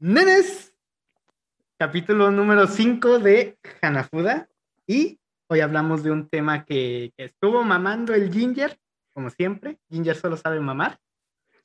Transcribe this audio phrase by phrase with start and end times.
[0.00, 0.74] Nenes,
[1.78, 4.48] capítulo número 5 de Hanafuda.
[4.86, 8.76] Y hoy hablamos de un tema que, que estuvo mamando el Ginger,
[9.12, 9.78] como siempre.
[9.88, 10.98] Ginger solo sabe mamar.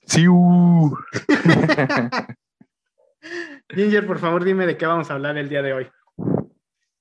[0.05, 0.27] Sí.
[0.27, 0.95] uh.
[3.69, 5.87] Ginger, por favor, dime de qué vamos a hablar el día de hoy.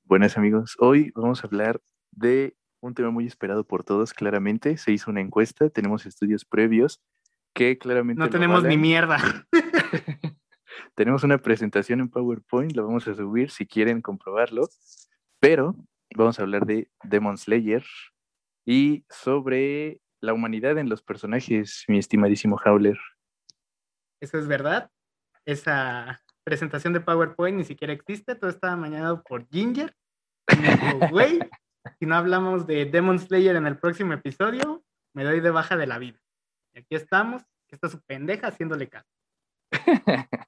[0.05, 1.79] Buenas amigos, hoy vamos a hablar
[2.11, 4.79] de un tema muy esperado por todos, claramente.
[4.79, 7.03] Se hizo una encuesta, tenemos estudios previos
[7.53, 8.19] que claramente...
[8.19, 9.19] No tenemos ni mierda.
[10.99, 14.69] Tenemos una presentación en PowerPoint, la vamos a subir si quieren comprobarlo,
[15.39, 15.77] pero
[16.17, 17.85] vamos a hablar de Demon Slayer
[18.67, 22.99] y sobre la humanidad en los personajes, mi estimadísimo Howler.
[24.21, 24.91] Eso es verdad.
[25.45, 28.35] Esa presentación de PowerPoint ni siquiera existe.
[28.35, 29.95] Todo está mañana por Ginger.
[31.13, 31.39] Güey,
[32.01, 34.83] si no hablamos de Demon Slayer en el próximo episodio,
[35.15, 36.19] me doy de baja de la vida.
[36.75, 39.09] Y aquí estamos, que está su pendeja haciéndole caso.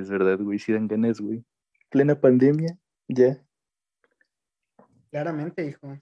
[0.00, 1.44] Es verdad, güey, si dan ganas, güey.
[1.90, 3.44] Plena pandemia, ya.
[5.10, 6.00] Claramente, hijo.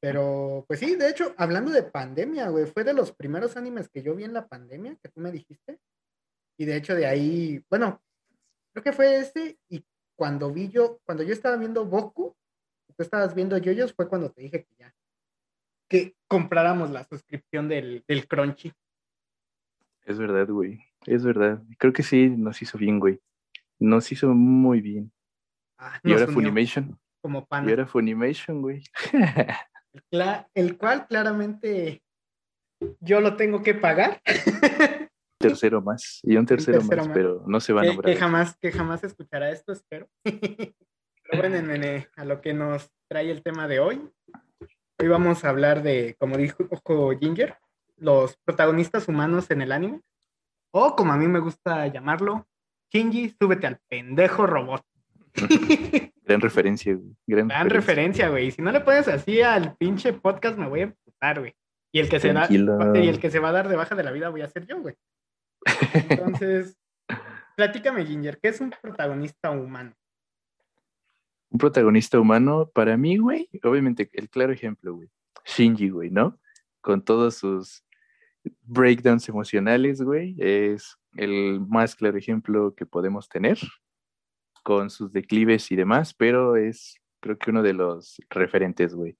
[0.00, 4.02] Pero, pues sí, de hecho, hablando de pandemia, güey, fue de los primeros animes que
[4.02, 5.80] yo vi en la pandemia, que tú me dijiste.
[6.56, 8.02] Y de hecho, de ahí, bueno,
[8.72, 9.58] creo que fue ese.
[9.68, 9.84] Y
[10.16, 12.34] cuando vi yo, cuando yo estaba viendo Boku,
[12.88, 14.94] y tú estabas viendo Yoyos, fue cuando te dije que ya,
[15.88, 18.72] que compráramos la suscripción del, del Crunchy.
[20.04, 20.80] Es verdad, güey.
[21.06, 21.62] Es verdad.
[21.78, 23.20] Creo que sí nos hizo bien, güey.
[23.78, 25.12] Nos hizo muy bien.
[25.78, 26.98] Ah, Y ahora Funimation.
[27.20, 27.68] como Y pan.
[27.68, 28.82] ahora Funimation, güey.
[30.54, 32.02] El, cual claramente
[33.00, 34.22] yo lo tengo que pagar.
[35.38, 36.20] tercero más.
[36.22, 37.14] Y un tercero, tercero más, más.
[37.16, 38.12] pero no se va a nombrar.
[38.12, 40.08] que jamás, que jamás escuchará esto, espero.
[41.24, 44.06] Pero bueno, nene, a lo que nos trae el tema de hoy.
[45.00, 46.68] Hoy vamos a hablar de, como dijo
[47.18, 47.56] Ginger,
[47.96, 50.02] los protagonistas humanos en el anime.
[50.72, 52.48] O como a mí me gusta llamarlo,
[52.90, 54.84] Shinji, súbete al pendejo robot.
[56.24, 57.14] Gran referencia, güey.
[57.26, 58.50] Gran, Gran referencia, güey.
[58.50, 61.54] Si no le pones así al pinche podcast, me voy a emputar, güey.
[61.92, 64.02] Y el que se da, y el que se va a dar de baja de
[64.02, 64.94] la vida voy a ser yo, güey.
[66.08, 66.78] Entonces,
[67.56, 69.92] platícame, Ginger, ¿qué es un protagonista humano?
[71.50, 75.10] Un protagonista humano, para mí, güey, obviamente, el claro ejemplo, güey.
[75.44, 76.38] Shinji, güey, ¿no?
[76.80, 77.84] Con todos sus
[78.62, 83.58] breakdowns emocionales, güey, es el más claro ejemplo que podemos tener,
[84.62, 89.16] con sus declives y demás, pero es, creo que uno de los referentes, güey.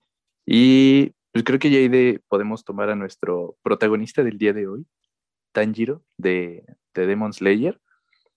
[0.47, 4.87] Y pues creo que ya podemos tomar a nuestro protagonista del día de hoy,
[5.53, 7.81] Tanjiro, de, de Demon Slayer.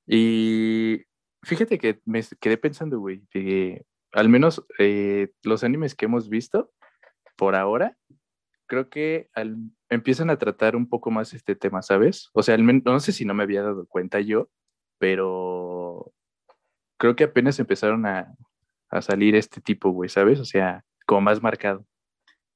[0.08, 1.04] Y
[1.44, 6.72] fíjate que me quedé pensando, güey, que al menos eh, los animes que hemos visto
[7.36, 7.98] por ahora,
[8.68, 9.58] creo que al-
[9.90, 12.30] empiezan a tratar un poco más este tema, ¿sabes?
[12.34, 14.50] O sea, al men- no sé si no me había dado cuenta yo,
[14.98, 16.12] pero
[16.98, 18.34] creo que apenas empezaron a,
[18.90, 20.40] a salir este tipo, güey, ¿sabes?
[20.40, 21.86] O sea, como más marcado.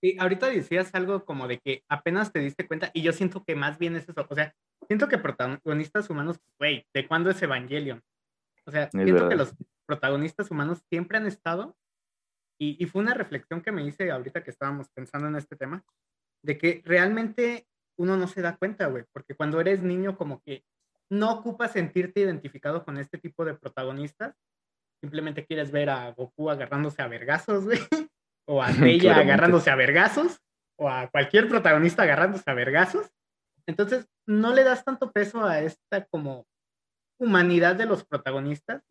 [0.02, 3.56] Sí, ahorita decías algo como de que apenas te diste cuenta, y yo siento que
[3.56, 4.25] más bien es eso.
[4.30, 4.56] O sea,
[4.88, 8.02] siento que protagonistas humanos, güey, ¿de cuándo es Evangelion?
[8.66, 9.30] O sea, siento verdad.
[9.30, 9.53] que los
[9.86, 11.75] protagonistas humanos siempre han estado,
[12.59, 15.84] y, y fue una reflexión que me hice ahorita que estábamos pensando en este tema,
[16.44, 20.64] de que realmente uno no se da cuenta, güey, porque cuando eres niño como que
[21.09, 24.36] no ocupas sentirte identificado con este tipo de protagonistas,
[25.02, 27.80] simplemente quieres ver a Goku agarrándose a vergazos, güey,
[28.48, 30.40] o a Bella agarrándose a vergazos,
[30.78, 33.09] o a cualquier protagonista agarrándose a vergazos.
[33.68, 36.48] Entonces, no le das tanto peso a esta como
[37.19, 38.84] humanidad de los protagonistas,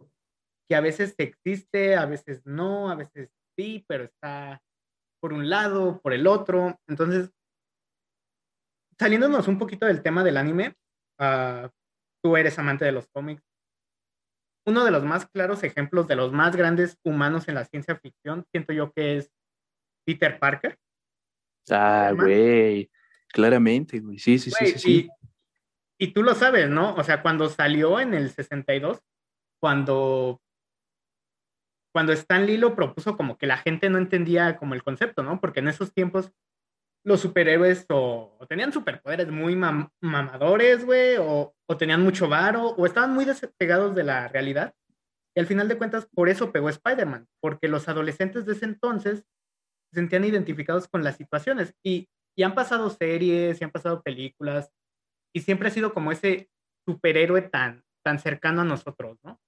[0.68, 4.62] que a veces existe, a veces no, a veces sí, pero está
[5.20, 6.78] por un lado, por el otro.
[6.86, 7.30] Entonces,
[8.98, 10.76] saliéndonos un poquito del tema del anime,
[11.18, 11.68] ah,
[12.22, 13.42] tú eres amante de los cómics.
[14.64, 18.44] Uno de los más claros ejemplos de los más grandes humanos en la ciencia ficción,
[18.52, 19.32] siento yo que es
[20.06, 20.78] Peter Parker.
[21.70, 22.90] Ah, güey,
[23.28, 25.08] claramente, güey, sí, sí, sí, Güey, sí, sí.
[25.98, 26.94] Y, y tú lo sabes, ¿no?
[26.94, 29.00] O sea, cuando salió en el 62,
[29.60, 30.40] cuando,
[31.92, 35.40] cuando Stan Lee lo propuso, como que la gente no entendía como el concepto, ¿no?
[35.40, 36.32] Porque en esos tiempos
[37.04, 42.70] los superhéroes o, o tenían superpoderes muy mam- mamadores, güey, o, o tenían mucho varo,
[42.70, 44.74] o estaban muy despegados de la realidad.
[45.34, 49.24] Y al final de cuentas, por eso pegó Spider-Man, porque los adolescentes de ese entonces
[49.90, 51.74] se sentían identificados con las situaciones.
[51.82, 54.70] Y, y han pasado series, y han pasado películas,
[55.34, 56.50] y siempre ha sido como ese
[56.86, 59.40] superhéroe tan, tan cercano a nosotros, ¿no?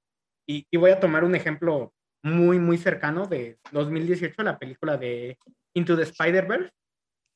[0.49, 5.39] Y, y voy a tomar un ejemplo muy, muy cercano de 2018, la película de
[5.75, 6.71] Into the Spider-Verse,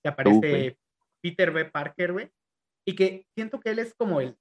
[0.03, 0.79] que aparece.
[1.25, 1.65] Peter B.
[1.65, 2.31] Parker, güey,
[2.87, 4.37] y que siento que él es como el,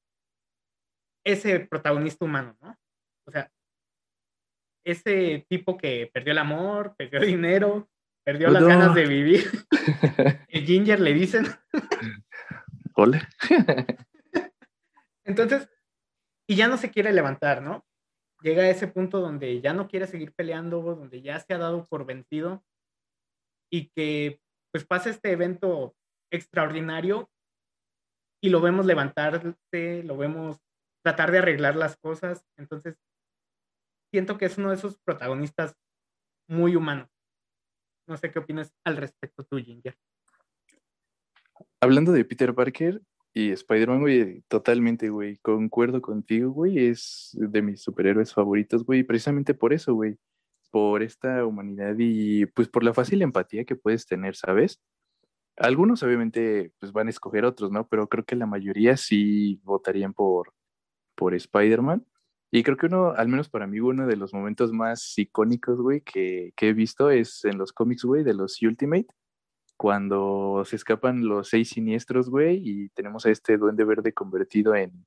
[1.25, 2.77] ese protagonista humano, ¿no?
[3.25, 3.49] O sea,
[4.85, 7.89] ese tipo que perdió el amor, perdió el dinero,
[8.25, 9.45] perdió las ganas de vivir.
[10.49, 11.45] el Ginger le dicen.
[12.95, 13.29] Hola.
[15.23, 15.69] Entonces,
[16.45, 17.85] y ya no se quiere levantar, ¿no?
[18.43, 21.85] Llega a ese punto donde ya no quiere seguir peleando, donde ya se ha dado
[21.85, 22.61] por vencido
[23.71, 25.95] y que pues pasa este evento
[26.29, 27.31] extraordinario
[28.41, 30.59] y lo vemos levantarse, lo vemos
[31.05, 32.45] tratar de arreglar las cosas.
[32.57, 32.97] Entonces,
[34.11, 35.77] siento que es uno de esos protagonistas
[36.49, 37.09] muy humanos.
[38.09, 39.95] No sé qué opinas al respecto tú, Ginger.
[41.79, 43.01] Hablando de Peter Parker
[43.33, 49.55] y Spider-Man, güey, totalmente, güey, concuerdo contigo, güey, es de mis superhéroes favoritos, güey, precisamente
[49.55, 50.17] por eso, güey,
[50.71, 54.81] por esta humanidad y pues por la fácil empatía que puedes tener, ¿sabes?
[55.57, 57.87] Algunos obviamente pues van a escoger otros, ¿no?
[57.87, 60.53] Pero creo que la mayoría sí votarían por,
[61.15, 62.05] por Spider-Man.
[62.51, 66.01] Y creo que uno, al menos para mí, uno de los momentos más icónicos, güey,
[66.01, 69.07] que, que he visto es en los cómics, güey, de los Ultimate,
[69.83, 75.05] cuando se escapan los seis siniestros, güey, y tenemos a este duende verde convertido en,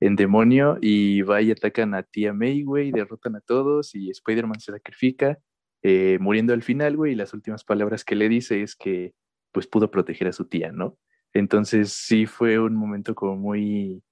[0.00, 4.58] en demonio y va y atacan a tía May, güey, derrotan a todos y Spider-Man
[4.58, 5.38] se sacrifica,
[5.80, 9.14] eh, muriendo al final, güey, y las últimas palabras que le dice es que
[9.52, 10.98] pues pudo proteger a su tía, ¿no?
[11.32, 14.02] Entonces sí fue un momento como muy,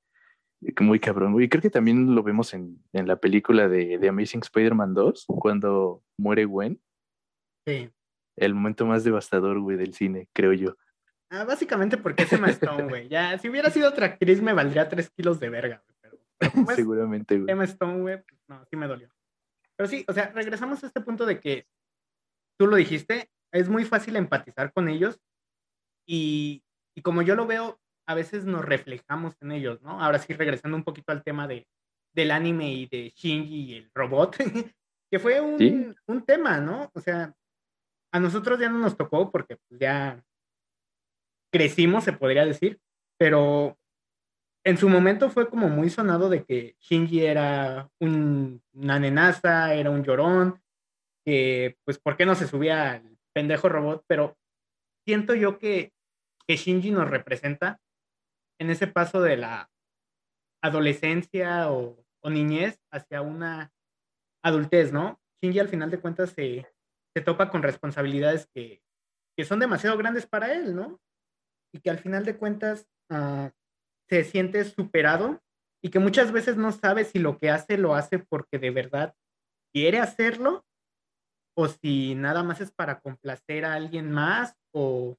[0.79, 1.49] muy cabrón, güey.
[1.49, 6.05] Creo que también lo vemos en, en la película de, de Amazing Spider-Man 2, cuando
[6.17, 6.81] muere Gwen.
[7.67, 7.91] Sí.
[8.37, 10.77] El momento más devastador, güey, del cine, creo yo.
[11.31, 13.09] Ah, básicamente porque es Emma Stone, güey.
[13.09, 15.99] Ya, si hubiera sido otra actriz me valdría tres kilos de verga, güey.
[16.01, 16.19] Pero,
[16.77, 17.51] Seguramente, güey.
[17.51, 19.09] Emma Stone, güey, pues, no, sí me dolió.
[19.77, 21.67] Pero sí, o sea, regresamos a este punto de que
[22.59, 25.21] tú lo dijiste, es muy fácil empatizar con ellos
[26.07, 26.63] y,
[26.95, 30.01] y como yo lo veo, a veces nos reflejamos en ellos, ¿no?
[30.03, 31.67] Ahora sí, regresando un poquito al tema de,
[32.15, 34.37] del anime y de Shinji y el robot,
[35.11, 35.95] que fue un, Sí.
[36.07, 36.91] un tema, ¿no?
[36.95, 37.35] O sea,
[38.15, 40.25] a nosotros ya no nos tocó porque pues, ya
[41.53, 42.81] crecimos, se podría decir,
[43.19, 43.77] pero
[44.65, 49.91] en su momento fue como muy sonado de que Shinji era un, una nenaza, era
[49.91, 50.63] un llorón,
[51.27, 54.39] que pues por qué no se subía al pendejo robot, pero
[55.05, 55.93] siento yo que,
[56.47, 57.81] que Shinji nos representa
[58.61, 59.73] en ese paso de la
[60.63, 63.73] adolescencia o, o niñez hacia una
[64.41, 65.21] adultez, ¿no?
[65.43, 66.74] Shinji al final de cuentas se,
[67.15, 68.83] se topa con responsabilidades que,
[69.37, 71.01] que son demasiado grandes para él, ¿no?
[71.73, 73.53] Y que al final de cuentas ah,
[74.09, 75.41] se siente superado
[75.83, 79.15] y que muchas veces no sabe si lo que hace lo hace porque de verdad
[79.73, 80.65] quiere hacerlo
[81.57, 85.17] o si nada más es para complacer a alguien más o,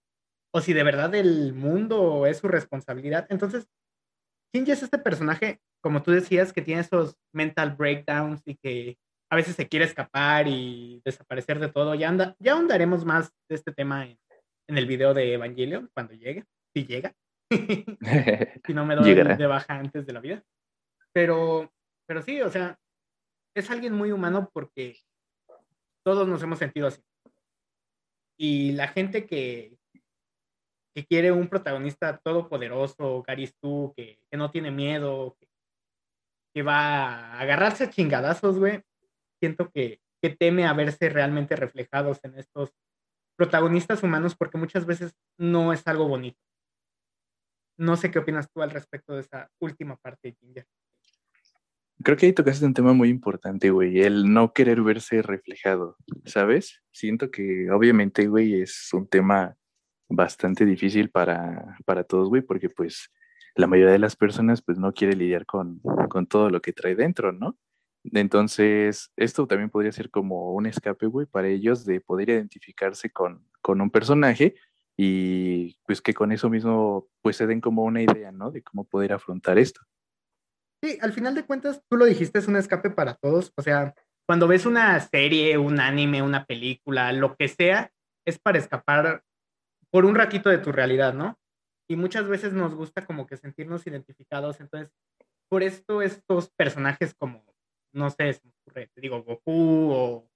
[0.54, 3.26] o si de verdad el mundo es su responsabilidad.
[3.30, 3.68] Entonces,
[4.54, 8.98] Shinji es este personaje, como tú decías, que tiene esos mental breakdowns y que
[9.36, 11.94] a veces se quiere escapar y desaparecer de todo.
[11.94, 14.18] Ya, anda, ya ahondaremos más de este tema en,
[14.70, 17.14] en el video de Evangelion cuando llegue, si llega.
[18.66, 19.36] si no me doy Llegará.
[19.36, 20.42] de baja antes de la vida.
[21.12, 21.70] Pero,
[22.08, 22.80] pero sí, o sea,
[23.54, 24.98] es alguien muy humano porque
[26.06, 27.02] todos nos hemos sentido así.
[28.40, 29.78] Y la gente que,
[30.96, 35.50] que quiere un protagonista todopoderoso, Gary Stu, que, que no tiene miedo, que,
[36.54, 38.82] que va a agarrarse a chingadazos, güey,
[39.40, 42.72] siento que, que teme a verse realmente reflejados en estos
[43.36, 46.40] protagonistas humanos porque muchas veces no es algo bonito.
[47.78, 50.66] No sé qué opinas tú al respecto de esa última parte, Ginger.
[52.04, 56.82] Creo que ahí tocaste un tema muy importante, güey, el no querer verse reflejado, ¿sabes?
[56.92, 59.56] Siento que obviamente, güey, es un tema
[60.10, 63.12] bastante difícil para, para todos, güey, porque pues
[63.56, 66.96] la mayoría de las personas pues no quiere lidiar con, con todo lo que trae
[66.96, 67.58] dentro, ¿no?
[68.14, 73.48] Entonces, esto también podría ser como un escape, güey, para ellos de poder identificarse con,
[73.62, 74.56] con un personaje
[74.98, 78.52] y pues que con eso mismo pues se den como una idea, ¿no?
[78.52, 79.82] De cómo poder afrontar esto.
[80.84, 83.52] Sí, al final de cuentas, tú lo dijiste, es un escape para todos.
[83.58, 83.94] O sea,
[84.28, 87.92] cuando ves una serie, un anime, una película, lo que sea,
[88.26, 89.24] es para escapar
[89.92, 91.40] por un ratito de tu realidad, ¿no?
[91.88, 94.60] Y muchas veces nos gusta como que sentirnos identificados.
[94.60, 94.92] Entonces,
[95.50, 97.44] por esto estos personajes como,
[97.96, 100.30] no sé, se me ocurre, te digo, Goku o,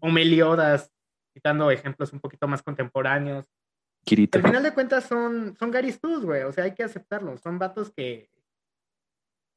[0.00, 0.92] o Meliodas,
[1.32, 3.46] citando ejemplos un poquito más contemporáneos,
[4.04, 4.38] Kirito.
[4.38, 6.42] al final de cuentas son, son Gary Stu's, güey.
[6.42, 7.36] O sea, hay que aceptarlo.
[7.38, 8.30] Son vatos que,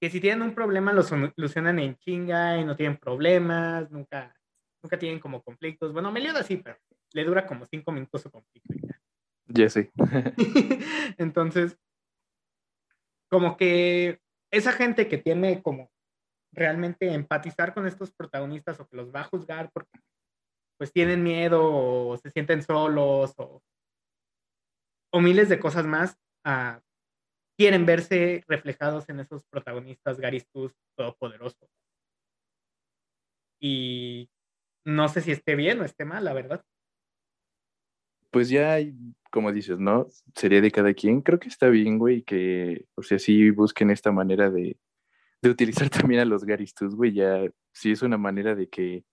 [0.01, 4.35] que si tienen un problema lo solucionan en chinga y no tienen problemas, nunca,
[4.81, 5.93] nunca tienen como conflictos.
[5.93, 6.77] Bueno, Meliodas sí, pero
[7.13, 8.73] le dura como cinco minutos su conflicto.
[9.47, 9.69] ya.
[9.69, 9.91] Sé.
[11.17, 11.77] Entonces,
[13.29, 14.19] como que
[14.51, 15.91] esa gente que tiene como
[16.51, 19.99] realmente empatizar con estos protagonistas o que los va a juzgar porque
[20.77, 23.61] pues tienen miedo o se sienten solos o,
[25.11, 26.79] o miles de cosas más, uh,
[27.57, 31.69] quieren verse reflejados en esos protagonistas Garistus todopoderosos.
[33.59, 34.29] Y
[34.85, 36.63] no sé si esté bien o esté mal, la verdad.
[38.31, 38.77] Pues ya,
[39.31, 40.07] como dices, ¿no?
[40.35, 41.21] Sería de cada quien.
[41.21, 44.77] Creo que está bien, güey, que, o sea, sí busquen esta manera de,
[45.41, 47.13] de utilizar también a los Garistus, güey.
[47.13, 49.03] Ya, si es una manera de que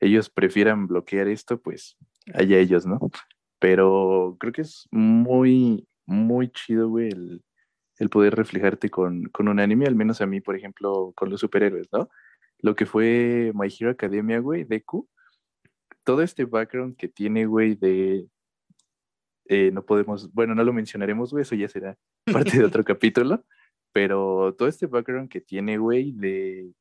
[0.00, 1.96] ellos prefieran bloquear esto, pues
[2.32, 2.98] allá ellos, ¿no?
[3.58, 7.42] Pero creo que es muy, muy chido, güey, el,
[7.98, 11.40] el poder reflejarte con, con, un anime, al menos a mí, por ejemplo, con los
[11.40, 12.08] superhéroes, ¿no?
[12.58, 15.08] Lo que fue My Hero Academia, güey, Deku,
[16.04, 18.26] todo este background que tiene, güey, de...
[19.46, 21.96] Eh, no podemos, bueno, no lo mencionaremos, güey, eso ya será
[22.32, 23.44] parte de otro capítulo,
[23.94, 26.72] pero todo este background que tiene, güey, de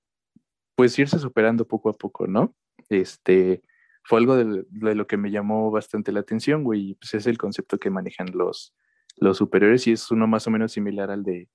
[0.75, 2.55] pues irse superando poco a poco, ¿no?
[2.89, 3.61] Este,
[4.03, 7.77] fue algo de, lo que me llamó bastante la atención, güey, pues es el concepto
[7.77, 8.75] que manejan los,
[9.17, 11.49] los superiores y es uno más o menos similar al de,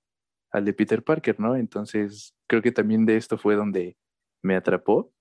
[0.52, 1.56] al de Peter Parker, ¿no?
[1.56, 3.96] Entonces, creo que también de esto fue donde
[4.42, 5.12] me atrapó.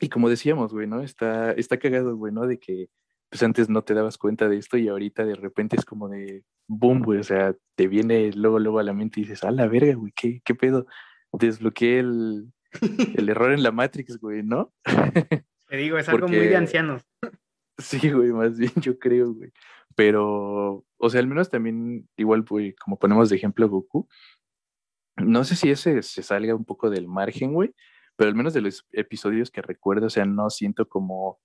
[0.00, 1.02] Y como decíamos, güey, ¿no?
[1.02, 2.46] Está, está cagado, güey, ¿no?
[2.46, 2.88] De que
[3.30, 6.44] pues antes no te dabas cuenta de esto y ahorita de repente es como de
[6.66, 9.68] boom, güey, o sea, te viene luego, luego a la mente y dices, a la
[9.68, 10.86] verga, güey, ¿qué, qué pedo?
[11.32, 12.52] Desbloqueé el,
[13.16, 14.72] el error en la Matrix, güey, ¿no?
[15.68, 17.08] Te digo, es algo muy de ancianos.
[17.78, 19.52] Sí, güey, más bien yo creo, güey.
[19.94, 24.08] Pero, o sea, al menos también, igual, güey, como ponemos de ejemplo Goku,
[25.16, 27.74] no sé si ese se salga un poco del margen, güey,
[28.16, 31.40] pero al menos de los episodios que recuerdo, o sea, no siento como,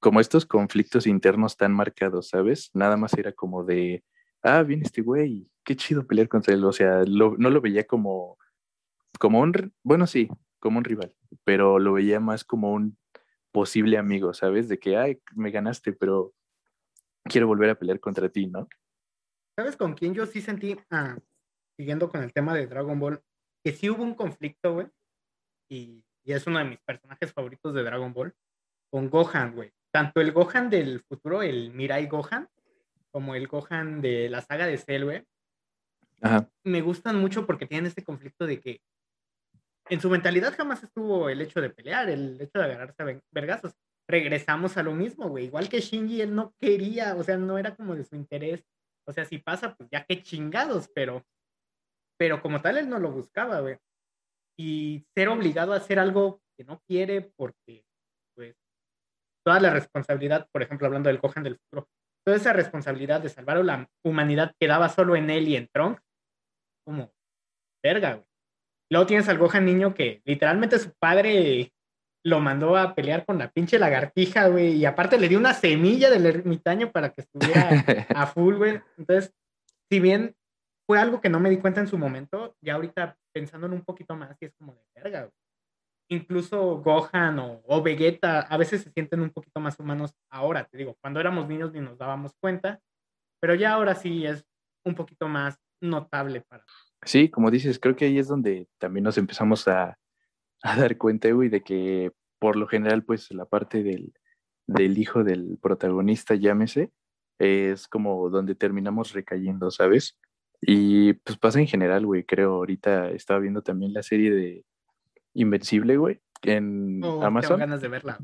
[0.00, 2.70] como estos conflictos internos tan marcados, ¿sabes?
[2.74, 4.02] Nada más era como de,
[4.42, 8.38] ah, viene este güey, qué chido pelear contra él, o sea, no lo veía como
[9.18, 10.28] como un, bueno, sí,
[10.58, 11.14] como un rival,
[11.44, 12.96] pero lo veía más como un
[13.52, 14.68] posible amigo, ¿sabes?
[14.68, 16.32] De que, ay, me ganaste, pero
[17.24, 18.68] quiero volver a pelear contra ti, ¿no?
[19.56, 21.18] ¿Sabes con quién yo sí sentí, ah,
[21.76, 23.22] siguiendo con el tema de Dragon Ball,
[23.62, 24.86] que sí hubo un conflicto, güey?
[25.68, 28.34] Y, y, es uno de mis personajes favoritos de Dragon Ball,
[28.90, 29.72] con Gohan, güey.
[29.92, 32.48] Tanto el Gohan del futuro, el Mirai Gohan,
[33.10, 35.24] como el Gohan de la saga de Cell, güey.
[36.64, 38.80] Me gustan mucho porque tienen este conflicto de que
[39.88, 43.74] en su mentalidad jamás estuvo el hecho de pelear, el hecho de agarrarse a vergazos.
[44.08, 45.46] Regresamos a lo mismo, güey.
[45.46, 48.64] Igual que Shinji, él no quería, o sea, no era como de su interés.
[49.06, 51.24] O sea, si pasa, pues ya qué chingados, pero,
[52.16, 53.78] pero como tal, él no lo buscaba, güey.
[54.56, 57.84] Y ser obligado a hacer algo que no quiere porque,
[59.44, 61.88] toda la responsabilidad, por ejemplo, hablando del Gohan del futuro,
[62.24, 66.02] toda esa responsabilidad de salvar a la humanidad quedaba solo en él y en Trunks,
[66.84, 67.12] como,
[67.82, 68.26] verga, güey.
[68.92, 71.72] Luego tienes al Gohan niño que literalmente su padre
[72.24, 76.10] lo mandó a pelear con la pinche lagartija, güey, y aparte le dio una semilla
[76.10, 77.70] del ermitaño para que estuviera
[78.14, 78.80] a full, güey.
[78.98, 79.32] Entonces,
[79.90, 80.34] si bien
[80.86, 83.84] fue algo que no me di cuenta en su momento, ya ahorita pensando en un
[83.84, 85.39] poquito más, y es como de verga, güey.
[86.10, 90.76] Incluso Gohan o, o, Vegeta a veces se sienten un poquito más humanos ahora, te
[90.76, 92.80] digo, cuando éramos niños ni nos dábamos cuenta,
[93.40, 94.44] pero ya ahora sí es
[94.84, 96.64] un poquito más notable para
[97.04, 99.96] Sí, como dices, creo que ahí es donde también nos empezamos a,
[100.62, 104.12] dar cuenta, güey, de que por lo general, pues la parte del,
[104.66, 106.90] del hijo del protagonista, llámese,
[107.38, 110.18] es como donde terminamos recayendo, ¿sabes?
[110.60, 114.64] Y pues pasa en general, güey, creo, ahorita estaba viendo también la serie de
[115.34, 117.50] Invencible, güey, en oh, Amazon.
[117.50, 118.18] Tengo ganas de verla.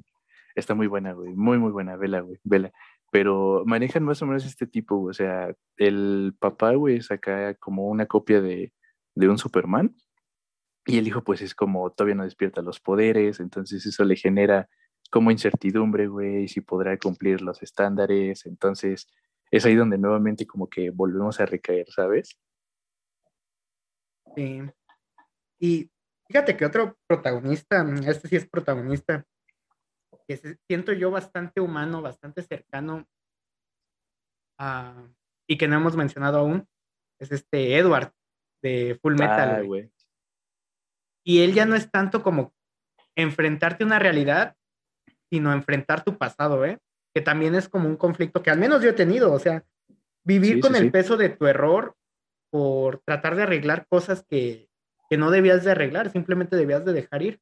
[0.54, 2.72] Está muy buena, güey, muy, muy buena, vela, güey, vela
[3.10, 8.06] pero manejan más o menos este tipo, o sea, el papá, güey, saca como una
[8.06, 8.72] copia de,
[9.14, 9.96] de un Superman
[10.84, 14.68] y el hijo pues es como todavía no despierta los poderes, entonces eso le genera
[15.10, 19.08] como incertidumbre, güey, si podrá cumplir los estándares, entonces
[19.50, 22.38] es ahí donde nuevamente como que volvemos a recaer, ¿sabes?
[24.34, 24.60] Sí.
[25.58, 25.90] Y
[26.28, 29.24] fíjate que otro protagonista, este sí es protagonista,
[30.26, 33.06] que siento yo bastante humano, bastante cercano
[35.46, 36.66] y que no hemos mencionado aún,
[37.20, 38.12] es este Edward
[38.62, 39.64] de Full Metal.
[39.66, 39.90] güey.
[41.24, 42.54] Y él ya no es tanto como
[43.16, 44.56] enfrentarte a una realidad,
[45.30, 46.78] sino enfrentar tu pasado, ¿eh?
[47.14, 49.64] Que también es como un conflicto que al menos yo he tenido, o sea,
[50.24, 51.96] vivir con el peso de tu error
[52.50, 54.65] por tratar de arreglar cosas que,
[55.08, 57.40] que no debías de arreglar, simplemente debías de dejar ir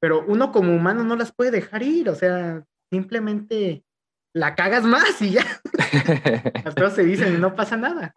[0.00, 3.84] pero uno como humano no las puede dejar ir, o sea, simplemente
[4.32, 5.44] la cagas más y ya.
[6.64, 8.14] Las cosas se dicen y no pasa nada.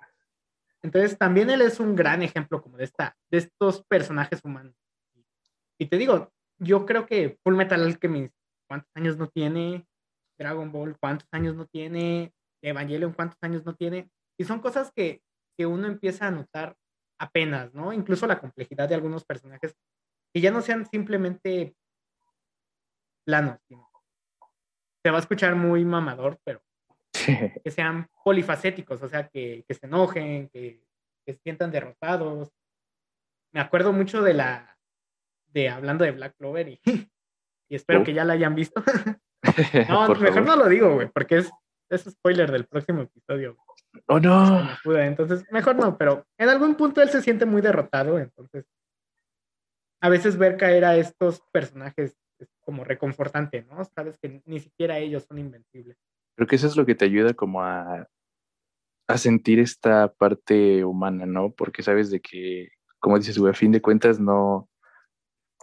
[0.84, 4.76] Entonces también él es un gran ejemplo como de, esta, de estos personajes humanos.
[5.80, 8.36] Y te digo, yo creo que Full Metal Alchemist,
[8.68, 9.88] ¿cuántos años no tiene?
[10.38, 12.34] Dragon Ball, ¿cuántos años no tiene?
[12.62, 14.12] Evangelion, ¿cuántos años no tiene?
[14.38, 15.24] Y son cosas que,
[15.58, 16.76] que uno empieza a notar
[17.22, 17.94] apenas, ¿no?
[17.94, 19.78] Incluso la complejidad de algunos personajes
[20.34, 21.76] que ya no sean simplemente
[23.24, 23.60] planos,
[25.04, 26.64] se va a escuchar muy mamador, pero
[27.64, 30.84] que sean polifacéticos, o sea, que, se enojen, que,
[31.26, 32.52] se sientan derrotados.
[33.54, 34.78] Me acuerdo mucho de la,
[35.48, 36.82] de hablando de Black Clover y,
[37.70, 38.04] y espero oh.
[38.04, 38.84] que ya la hayan visto.
[39.90, 41.52] no, mejor no lo digo, güey, porque es,
[41.90, 43.58] es spoiler del próximo episodio.
[44.08, 44.70] Oh, no.
[44.86, 48.66] Entonces, mejor no, pero en algún punto él se siente muy derrotado, entonces
[50.02, 53.84] a veces ver caer a estos personajes es como reconfortante, ¿no?
[53.86, 55.96] Sabes que ni siquiera ellos son invencibles.
[56.36, 58.08] Creo que eso es lo que te ayuda como a,
[59.08, 61.52] a sentir esta parte humana, ¿no?
[61.52, 62.70] Porque sabes de que,
[63.00, 64.68] como dices, güey, a fin de cuentas no,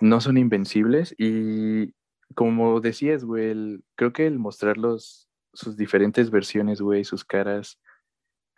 [0.00, 1.92] no son invencibles y
[2.34, 7.80] como decías, güey, creo que el mostrar sus diferentes versiones, güey, sus caras,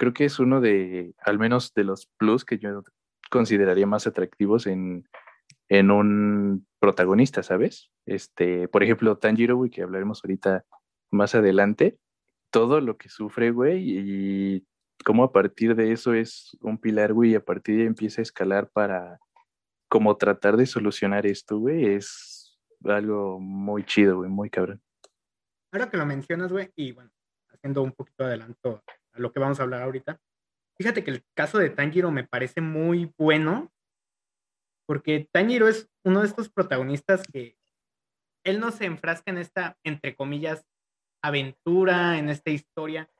[0.00, 2.82] creo que es uno de, al menos de los plus que yo
[3.30, 5.06] consideraría más atractivos en,
[5.68, 7.90] en un protagonista, ¿sabes?
[8.06, 10.64] Este, por ejemplo, Tanjiro, güey, que hablaremos ahorita
[11.10, 11.98] más adelante,
[12.50, 14.66] todo lo que sufre, güey, y
[15.04, 18.22] cómo a partir de eso es un pilar, güey, y a partir de ahí empieza
[18.22, 19.18] a escalar para
[19.90, 24.80] como tratar de solucionar esto, güey, es algo muy chido, güey, muy cabrón.
[25.72, 27.10] Ahora que lo mencionas, güey, y bueno,
[27.52, 28.82] haciendo un poquito adelanto
[29.14, 30.20] lo que vamos a hablar ahorita.
[30.78, 33.72] Fíjate que el caso de Tanjiro me parece muy bueno,
[34.86, 37.56] porque Tanjiro es uno de estos protagonistas que
[38.44, 40.66] él no se enfrasca en esta, entre comillas,
[41.22, 43.10] aventura, en esta historia,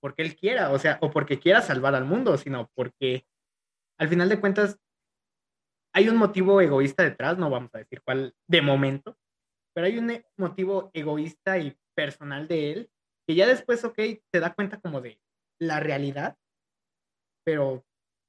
[0.00, 3.26] porque él quiera, o sea, o porque quiera salvar al mundo, sino porque
[3.98, 4.78] al final de cuentas
[5.94, 9.16] hay un motivo egoísta detrás, no vamos a decir cuál de momento,
[9.74, 12.90] pero hay un motivo egoísta y personal de él,
[13.26, 13.98] que ya después, ok,
[14.30, 15.20] te da cuenta como de,
[15.62, 16.36] la realidad,
[17.44, 17.84] pero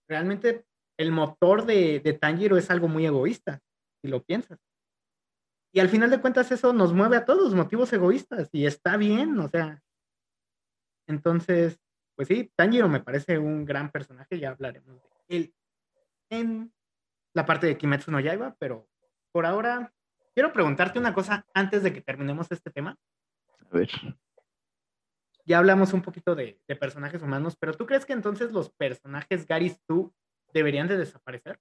[0.08, 0.66] realmente
[0.98, 3.60] el motor de, de Tanjiro es algo muy egoísta,
[4.02, 4.60] si lo piensas.
[5.72, 9.40] Y al final de cuentas eso nos mueve a todos, motivos egoístas, y está bien,
[9.40, 9.82] o sea.
[11.08, 11.80] Entonces,
[12.16, 15.54] pues sí, Tanjiro me parece un gran personaje, ya hablaremos de él
[16.30, 16.74] en
[17.34, 18.88] la parte de Kimetsu no Yaiba, pero
[19.32, 19.92] por ahora
[20.34, 22.96] quiero preguntarte una cosa antes de que terminemos este tema.
[23.60, 23.90] A ver
[25.46, 29.80] ya hablamos un poquito de, personajes humanos, pero ¿tú crees que entonces los personajes Gary's
[29.86, 30.14] tú
[30.54, 31.60] deberían de desaparecer?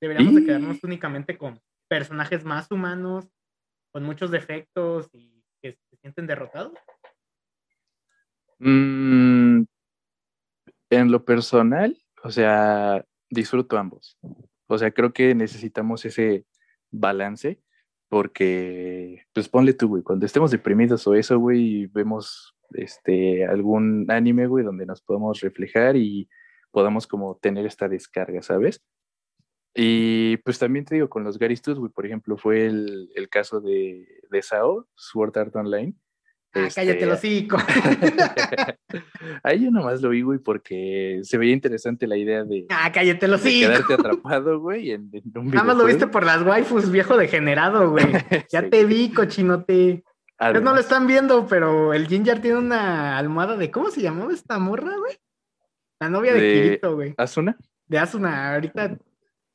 [0.00, 3.28] ¿Deberíamos de quedarnos únicamente con personajes más humanos,
[3.90, 6.72] con muchos defectos y que se sienten derrotados?
[8.58, 9.64] Mm,
[10.90, 14.18] en lo personal, o sea, disfruto ambos.
[14.66, 16.46] O sea, creo que necesitamos ese
[16.90, 17.60] balance
[18.08, 24.46] porque, pues ponle tú, güey, cuando estemos deprimidos o eso, güey, vemos este, algún anime,
[24.46, 26.28] güey, donde nos podamos reflejar y
[26.70, 28.82] podamos como tener esta descarga, ¿sabes?
[29.74, 33.60] Y pues también te digo, con los Garistus, güey, por ejemplo, fue el, el caso
[33.60, 35.94] de, de Sao, Sword Art Online.
[36.54, 37.56] Ah, cállate los hocico.
[39.42, 42.66] Ahí yo nomás lo vi, güey, porque se veía interesante la idea de.
[42.68, 43.70] Ah, cállate los hocico.
[43.70, 48.06] Quedarte atrapado, güey, en, un Nada más lo viste por las waifus, viejo degenerado, güey.
[48.52, 50.04] Ya te vi, cochinote.
[50.48, 53.70] Ustedes no lo están viendo, pero el Ginger tiene una almohada de.
[53.70, 55.16] ¿Cómo se llamaba esta morra, güey?
[56.00, 57.14] La novia de, Kirito, güey.
[57.16, 57.56] ¿Asuna?
[57.86, 58.54] De Asuna.
[58.54, 58.96] Ahorita,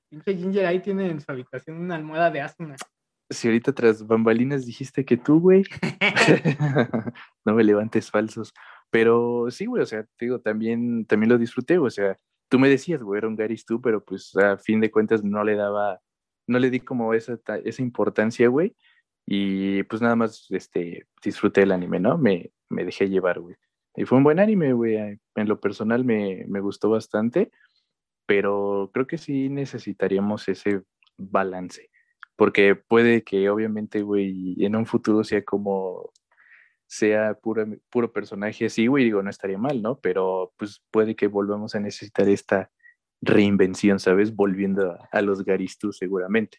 [0.09, 2.75] pinche Ginger ahí tiene en su habitación una almohada de Asuna.
[3.29, 5.63] Si ahorita tras bambalinas dijiste que tú, güey.
[7.45, 8.53] no me levantes falsos.
[8.89, 12.17] Pero sí, güey, o sea, te digo, también, también lo disfruté, o sea,
[12.49, 15.43] tú me decías, güey, era un Garis tú, pero pues a fin de cuentas no
[15.43, 15.99] le daba,
[16.47, 18.75] no le di como esa, esa importancia, güey.
[19.31, 22.17] Y pues nada más este, disfruté el anime, ¿no?
[22.17, 23.55] Me, me dejé llevar, güey.
[23.95, 24.95] Y fue un buen anime, güey.
[24.95, 27.51] En lo personal me, me gustó bastante,
[28.25, 30.81] pero creo que sí necesitaríamos ese
[31.15, 31.91] balance.
[32.35, 36.11] Porque puede que obviamente, güey, en un futuro sea como
[36.87, 39.99] sea puro, puro personaje así, güey, digo, no estaría mal, ¿no?
[39.99, 42.71] Pero pues puede que volvamos a necesitar esta
[43.21, 44.35] reinvención, ¿sabes?
[44.35, 46.57] Volviendo a, a los Garistus seguramente.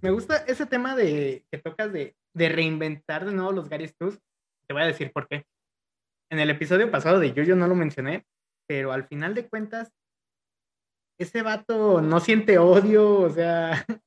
[0.00, 4.18] Me gusta ese tema de que tocas de, reinventar de nuevo los Gary Stu's.
[4.66, 5.44] Te voy a decir por qué.
[6.30, 8.26] En el episodio pasado de Yo-Yo no lo mencioné,
[8.68, 9.90] pero al final de cuentas,
[11.18, 13.84] ese vato no siente odio, o sea,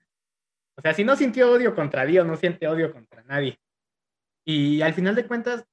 [0.77, 3.59] o sea, si no sintió odio contra Dios, no siente odio contra nadie.
[4.45, 5.65] Y al final de cuentas,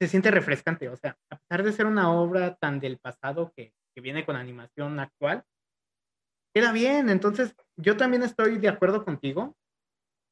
[0.00, 3.74] se siente refrescante, o sea, a pesar de ser una obra tan del pasado que
[3.94, 5.44] que viene con animación actual,
[6.54, 7.10] queda bien.
[7.10, 9.56] Entonces, yo también estoy de acuerdo contigo.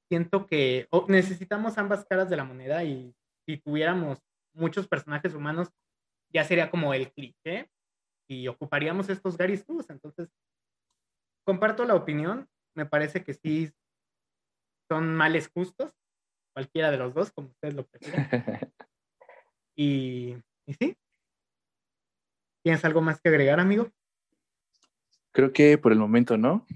[0.08, 3.14] Siento que necesitamos ambas caras de la moneda y
[3.46, 4.18] si tuviéramos
[4.54, 5.68] muchos personajes humanos,
[6.30, 7.70] ya sería como el cliché
[8.28, 10.28] y ocuparíamos estos Gary Entonces,
[11.44, 12.48] comparto la opinión.
[12.74, 13.72] Me parece que sí
[14.88, 15.92] son males justos,
[16.54, 18.28] cualquiera de los dos, como ustedes lo prefieran.
[19.76, 20.96] y, y sí.
[22.62, 23.90] ¿Tienes algo más que agregar, amigo?
[25.38, 26.66] Creo que por el momento no.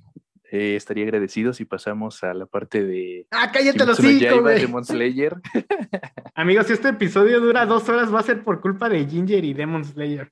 [0.52, 3.26] Eh, estaría agradecido si pasamos a la parte de.
[3.32, 4.40] ¡Ah, cállate los cinco!
[4.40, 5.34] Demon Slayer.
[6.36, 9.52] Amigos, si este episodio dura dos horas, va a ser por culpa de Ginger y
[9.52, 10.30] Demon Slayer.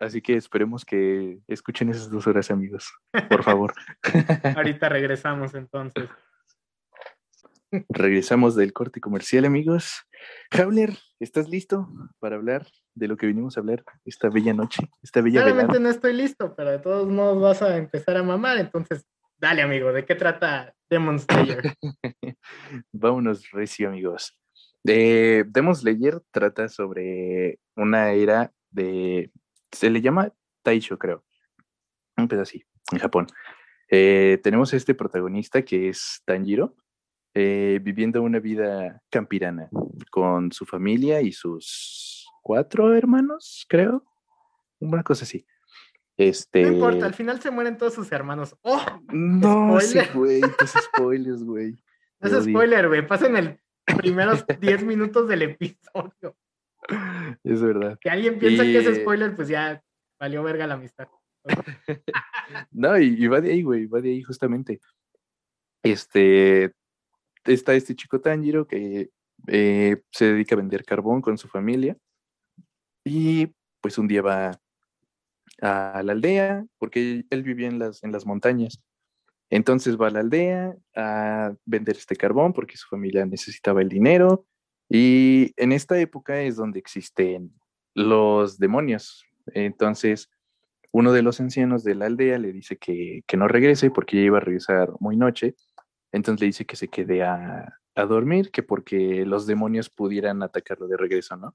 [0.00, 2.90] Así que esperemos que escuchen esas dos horas, amigos.
[3.28, 3.74] Por favor.
[4.56, 6.08] Ahorita regresamos entonces.
[7.90, 10.06] Regresamos del corte comercial, amigos.
[10.58, 11.86] Howler, ¿estás listo
[12.18, 12.66] para hablar
[12.98, 16.54] de lo que vinimos a hablar esta bella noche, esta bella Realmente no estoy listo,
[16.54, 19.06] pero de todos modos vas a empezar a mamar, entonces
[19.38, 21.74] dale, amigo, ¿de qué trata Demon Slayer?
[22.92, 24.38] Vámonos, recio, amigos.
[24.82, 29.30] De Demon Slayer trata sobre una era de,
[29.72, 30.32] se le llama
[30.62, 31.24] Taisho, creo,
[32.16, 33.26] un así, en Japón.
[33.90, 36.76] Eh, tenemos este protagonista que es Tanjiro,
[37.34, 39.68] eh, viviendo una vida campirana
[40.10, 44.04] con su familia y sus cuatro hermanos, creo.
[44.80, 45.46] Una cosa así.
[46.16, 46.62] Este...
[46.62, 48.56] No importa, al final se mueren todos sus hermanos.
[48.62, 48.84] ¡Oh!
[49.12, 51.76] No, sí, güey, tus spoilers, güey.
[52.20, 53.06] No es spoiler, güey.
[53.06, 53.60] Pasan el
[53.96, 56.36] primeros 10 minutos del episodio.
[57.44, 57.98] Es verdad.
[58.00, 59.82] Que alguien piensa que es spoiler, pues ya
[60.18, 61.08] valió verga la amistad.
[62.70, 64.80] no, y, va de ahí, güey, va de ahí justamente.
[65.82, 66.72] Este,
[67.44, 69.10] está este chico Tanjiro que
[69.46, 71.96] eh, se dedica a vender carbón con su familia
[73.08, 74.60] y pues un día va
[75.60, 78.80] a la aldea, porque él vivía en las, en las montañas.
[79.50, 84.46] Entonces va a la aldea a vender este carbón porque su familia necesitaba el dinero.
[84.88, 87.52] Y en esta época es donde existen
[87.94, 89.24] los demonios.
[89.54, 90.30] Entonces,
[90.92, 94.38] uno de los ancianos de la aldea le dice que, no regrese porque ya iba
[94.38, 95.54] a regresar muy noche.
[96.12, 100.88] Entonces le dice que se quede a, a dormir, que porque los demonios pudieran atacarlo
[100.88, 101.54] de regreso, ¿no?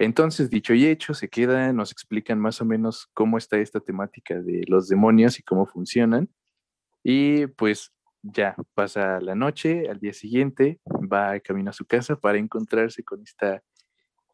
[0.00, 4.40] Entonces, dicho y hecho, se queda, nos explican más o menos cómo está esta temática
[4.40, 6.30] de los demonios y cómo funcionan.
[7.04, 12.38] Y pues ya pasa la noche, al día siguiente va camino a su casa para
[12.38, 13.62] encontrarse con esta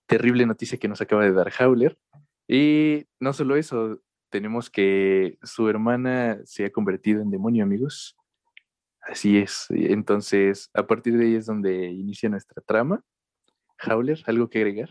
[0.07, 1.99] terrible noticia que nos acaba de dar Howler.
[2.47, 4.01] Y no solo eso,
[4.31, 8.17] tenemos que su hermana se ha convertido en demonio, amigos.
[9.01, 9.67] Así es.
[9.71, 13.03] Entonces, a partir de ahí es donde inicia nuestra trama.
[13.85, 14.91] Howler, ¿algo que agregar?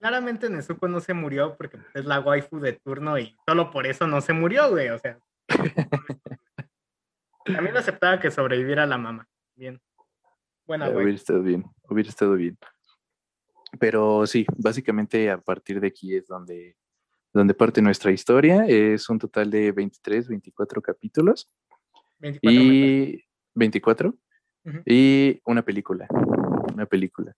[0.00, 4.06] Claramente Nezuko no se murió porque es la waifu de turno y solo por eso
[4.06, 4.88] no se murió, güey.
[4.88, 5.18] O sea.
[7.44, 9.28] También aceptaba que sobreviviera la mamá.
[9.54, 9.78] Bien.
[10.66, 11.04] Buena, güey.
[11.04, 12.56] Hubiera estado bien, hubiera estado bien.
[13.78, 16.76] Pero sí, básicamente a partir de aquí es donde,
[17.34, 18.64] donde parte nuestra historia.
[18.66, 21.52] Es un total de 23, 24 capítulos.
[22.20, 24.14] 24 y 24.
[24.86, 26.06] Y una película.
[26.72, 27.34] Una película.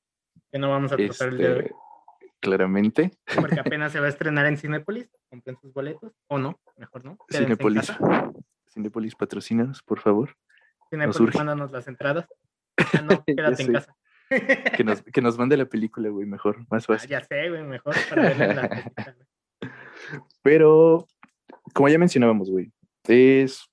[0.52, 1.70] Que no vamos a tratar el día de hoy.
[2.42, 3.12] Claramente.
[3.36, 5.08] Porque apenas se va a estrenar en Cinepolis.
[5.30, 6.12] Compren sus boletos.
[6.26, 7.16] O no, mejor no.
[7.30, 7.92] Cinepolis.
[8.68, 10.36] Cinepolis, patrocínanos, por favor.
[10.90, 12.26] Cinepolis, mándanos las entradas.
[12.76, 13.96] Ah, no, quédate en casa.
[14.76, 17.10] que, nos, que nos mande la película, güey, mejor, más ah, fácil.
[17.10, 19.16] ya sé, güey, mejor para ver la película.
[20.42, 21.06] Pero,
[21.74, 22.72] como ya mencionábamos, güey,
[23.06, 23.70] es,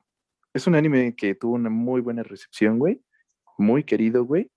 [0.53, 3.01] es un anime que tuvo una muy buena recepción, güey.
[3.57, 4.51] Muy querido, güey.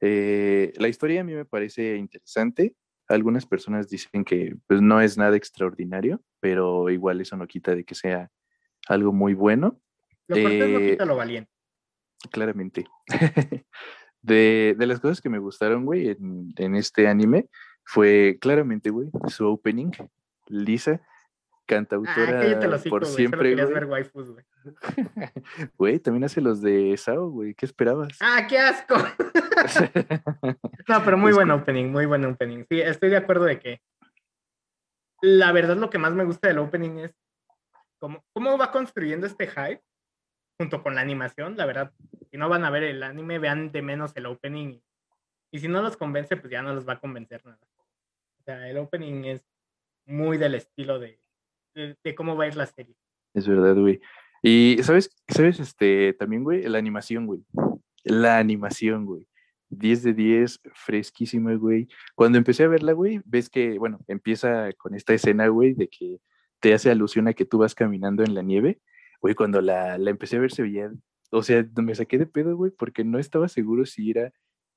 [0.00, 2.74] Eh, la historia a mí me parece interesante.
[3.08, 7.84] Algunas personas dicen que pues, no es nada extraordinario, pero igual eso no quita de
[7.84, 8.30] que sea
[8.88, 9.80] algo muy bueno.
[10.28, 11.50] Lo no eh, quita lo valiente.
[12.30, 12.86] Claramente.
[14.22, 16.16] de, las cosas que me gustaron, güey,
[16.56, 17.48] en, este anime
[17.84, 19.90] fue claramente, güey, su opening,
[20.46, 21.02] Lisa,
[21.66, 23.54] cantautora ah, por siempre.
[23.54, 24.44] Güey.
[25.78, 27.54] güey, también hace los de Sao, güey.
[27.54, 28.16] ¿Qué esperabas?
[28.20, 28.96] Ah, qué asco.
[30.88, 32.64] no, pero muy buen opening, muy buen opening.
[32.68, 33.80] Sí, estoy de acuerdo de que
[35.20, 37.14] la verdad lo que más me gusta del opening es
[37.98, 39.82] cómo, cómo va construyendo este hype
[40.58, 41.56] junto con la animación.
[41.56, 41.92] La verdad,
[42.30, 44.80] si no van a ver el anime, vean de menos el opening.
[45.52, 47.60] Y si no los convence, pues ya no los va a convencer nada.
[48.40, 49.46] O sea, el opening es
[50.06, 51.21] muy del estilo de,
[51.74, 52.94] de, cómo va a ir la serie.
[53.34, 54.00] Es verdad, güey.
[54.42, 55.10] Y, ¿sabes?
[55.28, 55.60] ¿Sabes?
[55.60, 57.44] Este, también, güey, la animación, güey.
[58.04, 59.28] La animación, güey.
[59.70, 61.88] 10 de 10, fresquísima, güey.
[62.14, 66.18] Cuando empecé a verla, güey, ves que, bueno, empieza con esta escena, güey, de que
[66.60, 68.80] te hace alusión a que tú vas caminando en la nieve.
[69.20, 70.92] Güey, cuando la, la empecé a ver se veía,
[71.30, 74.32] o sea, me saqué de pedo, güey, porque no estaba seguro si era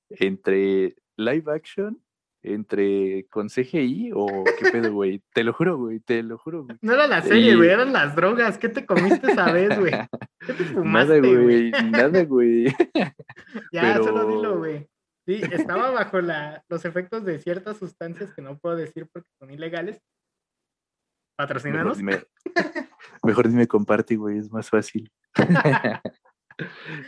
[0.10, 2.02] entre live action
[2.46, 5.22] entre con CGI o qué pedo, güey.
[5.34, 6.78] Te lo juro, güey, te lo juro, güey.
[6.82, 8.58] No era la serie, güey, eran las drogas.
[8.58, 9.94] ¿Qué te comiste esa vez, güey?
[10.46, 11.72] ¿Qué te fumaste, nada, güey?
[11.72, 12.66] Nada, güey.
[13.72, 14.88] ya, solo dilo, güey.
[15.26, 19.50] Sí, estaba bajo la, los efectos de ciertas sustancias que no puedo decir porque son
[19.50, 20.00] ilegales.
[21.36, 22.02] Patrocinanos.
[22.02, 22.56] Mejor dime,
[23.24, 25.12] mejor dime comparte, güey, es más fácil.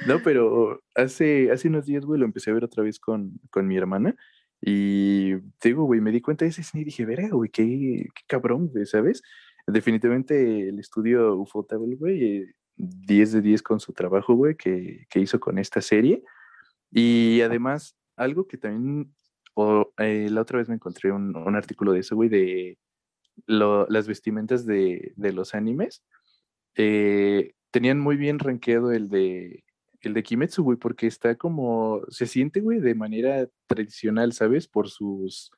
[0.08, 3.68] no, pero hace, hace unos días, güey, lo empecé a ver otra vez con, con
[3.68, 4.16] mi hermana
[4.62, 8.22] y digo, güey, me di cuenta de ese cine y dije, verga, güey, qué, qué
[8.28, 9.22] cabrón, güey, ¿sabes?
[9.68, 15.40] Definitivamente el estudio Ufotable, güey, 10 de 10 con su trabajo, güey, que, que, hizo
[15.40, 16.24] con esta serie.
[16.92, 19.14] Y además, algo que también,
[19.56, 22.78] o, eh, la otra vez me encontré un, un artículo de eso, güey, de
[23.46, 26.04] lo, las vestimentas de, de los animes.
[26.76, 29.64] Eh, tenían muy bien rankeado el de
[30.02, 34.68] el de Kimetsu, güey, porque está como, se siente, güey, de manera tradicional, ¿sabes?
[34.68, 35.52] Por sus,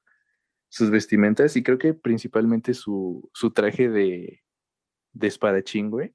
[0.69, 4.41] sus vestimentas y creo que principalmente su, su traje de,
[5.13, 6.13] de espadachín, güey.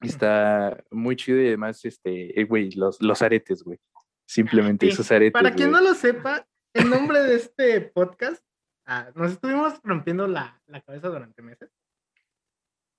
[0.00, 3.78] Está muy chido y además, este, eh, güey, los, los aretes, güey.
[4.26, 5.32] Simplemente esos aretes.
[5.32, 8.44] Para quien no lo sepa, el nombre de este podcast,
[8.86, 11.70] ah, nos estuvimos rompiendo la, la cabeza durante meses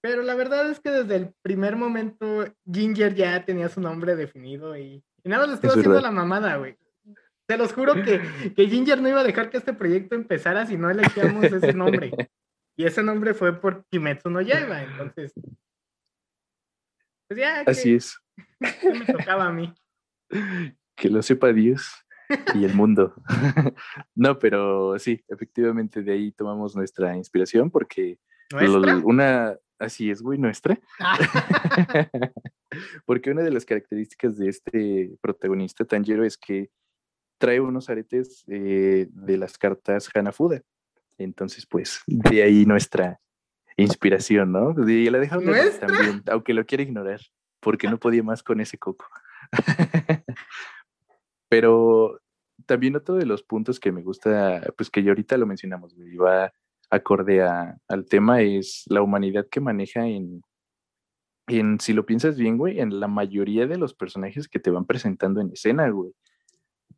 [0.02, 4.78] pero la verdad es que desde el primer momento Ginger ya tenía su nombre definido
[4.78, 6.78] y, nada le estuvo haciendo la mamada, güey.
[7.48, 8.22] Te los juro que,
[8.56, 12.12] que, Ginger no iba a dejar que este proyecto empezara si no elegíamos ese nombre.
[12.78, 15.34] Y ese nombre fue por Kimetsu no Yaiba, entonces.
[17.28, 17.60] Pues ya.
[17.68, 18.18] Así es.
[18.58, 19.74] me tocaba a mí.
[20.96, 22.06] Que lo sepa Dios
[22.56, 23.14] y el mundo.
[24.16, 28.18] no, pero sí, efectivamente de ahí tomamos nuestra inspiración porque
[29.04, 30.80] una, Así es, güey, nuestra.
[33.06, 36.70] Porque una de las características de este protagonista Tanjiro es que
[37.38, 40.62] trae unos aretes eh, de las cartas Hanafuda.
[41.18, 43.20] Entonces, pues, de ahí nuestra
[43.78, 44.76] inspiración, ¿no?
[44.88, 47.22] Y la dejamos también, aunque lo quiera ignorar,
[47.60, 49.06] porque no podía más con ese coco.
[51.50, 52.20] Pero
[52.66, 56.16] también otro de los puntos que me gusta, pues que ya ahorita lo mencionamos, güey,
[56.16, 56.54] va
[56.90, 60.42] acorde al tema es la humanidad que maneja en,
[61.80, 65.42] si lo piensas bien, güey, en la mayoría de los personajes que te van presentando
[65.42, 66.14] en escena, güey.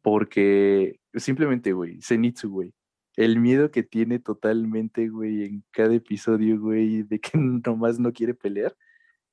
[0.02, 2.74] Porque simplemente, güey, Zenitsu, güey,
[3.16, 8.34] el miedo que tiene totalmente, güey, en cada episodio, güey, de que nomás no quiere
[8.34, 8.76] pelear,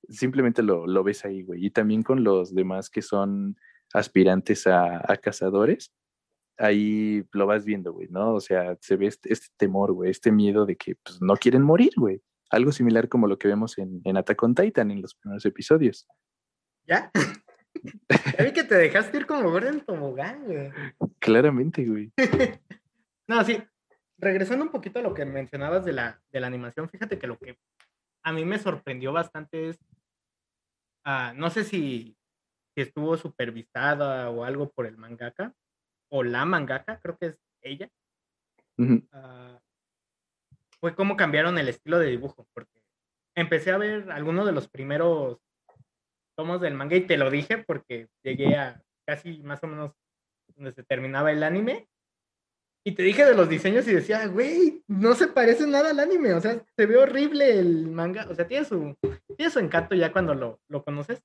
[0.08, 1.66] simplemente lo, lo ves ahí, güey.
[1.66, 3.56] Y también con los demás que son
[3.92, 5.92] aspirantes a cazadores,
[6.58, 8.34] ahí lo vas viendo, güey, ¿no?
[8.34, 11.62] O sea, se ve este, este temor, güey, este miedo de que pues, no quieren
[11.62, 12.22] morir, güey.
[12.50, 16.06] Algo similar como lo que vemos en, en Attack on Titan en los primeros episodios.
[16.86, 17.10] ¿Ya?
[18.38, 20.72] ya vi que te dejaste ir como Gordon Tobogán, güey.
[21.18, 22.12] Claramente, güey.
[23.28, 23.62] no, sí.
[24.20, 27.38] Regresando un poquito a lo que mencionabas de la, de la animación, fíjate que lo
[27.38, 27.56] que
[28.24, 29.78] a mí me sorprendió bastante es,
[31.06, 32.16] uh, no sé si,
[32.74, 35.54] si estuvo supervisada o algo por el mangaka,
[36.10, 37.90] o la mangaka, creo que es ella,
[38.78, 39.58] uh,
[40.80, 42.80] fue cómo cambiaron el estilo de dibujo, porque
[43.36, 45.38] empecé a ver algunos de los primeros
[46.36, 49.92] tomos del manga y te lo dije porque llegué a casi más o menos
[50.54, 51.88] donde se terminaba el anime.
[52.86, 56.32] Y te dije de los diseños y decía, güey, no se parece nada al anime,
[56.32, 58.96] o sea, se ve horrible el manga, o sea, tiene su,
[59.36, 61.20] tiene su encanto ya cuando lo, lo conoces,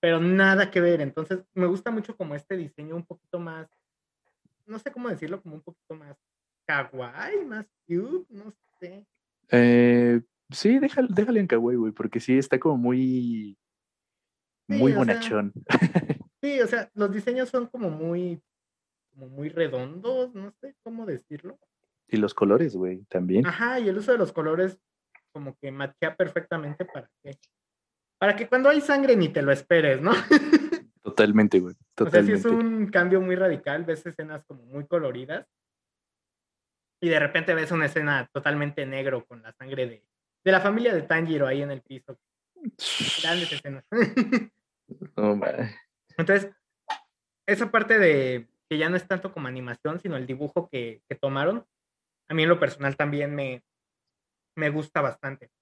[0.00, 3.68] pero nada que ver, entonces me gusta mucho como este diseño un poquito más
[4.66, 6.16] no sé cómo decirlo, como un poquito más
[6.66, 9.06] kawaii, más cute, no sé.
[9.50, 10.20] Eh,
[10.50, 13.58] sí, déjale, déjale en kawaii, güey, porque sí está como muy,
[14.68, 15.52] muy bonachón.
[16.42, 18.40] sí, o sea, los diseños son como muy,
[19.12, 21.58] como muy redondos, no sé cómo decirlo.
[22.08, 23.46] Y los colores, güey, también.
[23.46, 24.78] Ajá, y el uso de los colores
[25.32, 27.38] como que machea perfectamente para que,
[28.18, 30.12] para que cuando hay sangre ni te lo esperes, ¿no?
[31.20, 31.74] Totalmente, güey.
[31.94, 32.34] Totalmente.
[32.34, 35.46] O sea, sí es un cambio muy radical, ves escenas como muy coloridas
[37.02, 40.06] y de repente ves una escena totalmente negro con la sangre de,
[40.44, 42.18] de la familia de Tanjiro ahí en el piso.
[43.22, 43.84] Grandes escenas.
[45.14, 45.38] Oh,
[46.18, 46.50] Entonces,
[47.46, 51.14] esa parte de que ya no es tanto como animación, sino el dibujo que, que
[51.14, 51.64] tomaron,
[52.28, 53.62] a mí en lo personal también me,
[54.56, 55.52] me gusta bastante.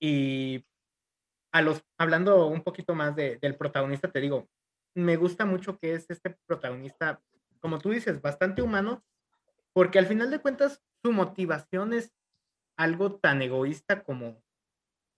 [0.00, 0.64] Y
[1.52, 4.48] a los, hablando un poquito más de, del protagonista, te digo,
[4.94, 7.22] me gusta mucho que es este protagonista,
[7.60, 9.04] como tú dices, bastante humano,
[9.72, 12.12] porque al final de cuentas su motivación es
[12.76, 14.42] algo tan egoísta como,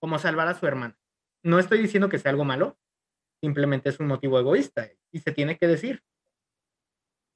[0.00, 0.98] como salvar a su hermana.
[1.42, 2.78] No estoy diciendo que sea algo malo,
[3.40, 6.02] simplemente es un motivo egoísta y se tiene que decir.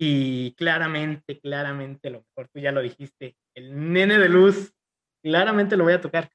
[0.00, 4.72] Y claramente, claramente, lo mejor tú ya lo dijiste, el nene de luz,
[5.22, 6.30] claramente lo voy a tocar.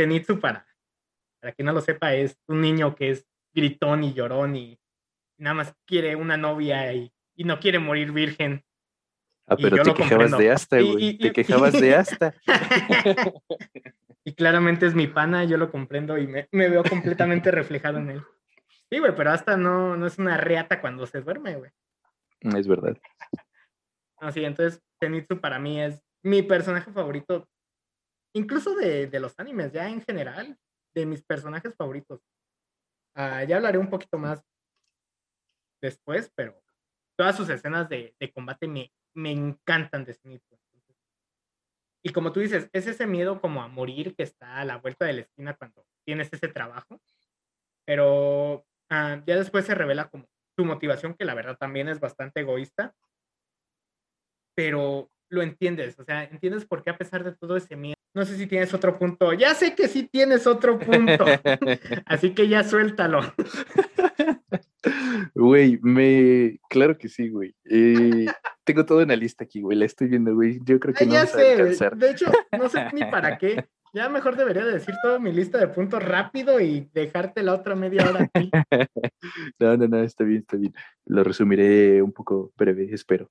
[0.00, 0.66] Zenitsu, para,
[1.44, 4.80] para quien no lo sepa, es un niño que es gritón y llorón y
[5.36, 8.64] nada más quiere una novia y, no quiere morir virgen.
[9.46, 11.18] Ah, pero te quejabas de hasta, güey.
[11.18, 12.32] Te quejabas de hasta.
[14.24, 18.12] y claramente es mi pana, yo lo comprendo y me, me veo completamente reflejado en
[18.12, 18.22] él.
[18.88, 21.70] Sí, güey, pero hasta no, no es una reata cuando se duerme, güey.
[22.40, 22.96] Es verdad.
[24.16, 27.46] Así, entonces Zenitsu para mí es mi personaje favorito,
[28.32, 30.56] incluso de, los animes, ya en general,
[30.94, 32.20] de mis personajes favoritos.
[33.14, 34.42] Ah, ya hablaré un poquito más
[35.80, 36.60] después, pero
[37.16, 40.56] todas sus escenas de, combate me, me, encantan de Zenitsu.
[42.06, 45.06] Y como tú dices, es ese miedo como a morir que está a la vuelta
[45.06, 47.00] de la esquina cuando tienes ese trabajo.
[47.86, 52.40] Pero ah, ya después se revela como su motivación, que la verdad también es bastante
[52.40, 52.94] egoísta,
[54.54, 57.94] pero lo entiendes, o sea, entiendes por qué a pesar de todo ese miedo.
[58.14, 59.32] No sé si tienes otro punto.
[59.32, 61.24] Ya sé que sí tienes otro punto.
[62.06, 63.20] Así que ya suéltalo.
[65.34, 66.60] Güey, me.
[66.68, 67.56] Claro que sí, güey.
[67.64, 68.26] Eh,
[68.62, 69.76] tengo todo en la lista aquí, güey.
[69.76, 70.60] La estoy viendo, güey.
[70.64, 71.56] Yo creo que no ya sé,
[71.96, 73.64] De hecho, no sé ni para qué.
[73.94, 78.10] Ya mejor debería decir toda mi lista de puntos rápido y dejarte la otra media
[78.10, 78.50] hora aquí.
[79.60, 80.74] no, no, no, está bien, está bien.
[81.06, 83.30] Lo resumiré un poco breve, espero.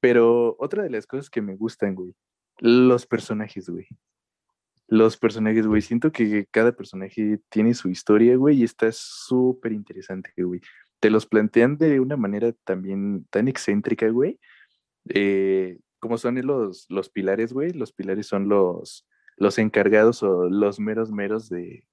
[0.00, 2.14] Pero otra de las cosas que me gustan, güey,
[2.58, 3.86] los personajes, güey.
[4.86, 5.80] Los personajes, güey.
[5.80, 10.60] Siento que cada personaje tiene su historia, güey, y está súper interesante, güey.
[11.00, 14.38] Te los plantean de una manera también tan excéntrica, güey.
[15.08, 17.72] Eh, como son los, los pilares, güey.
[17.72, 21.86] Los pilares son los, los encargados o los meros meros de,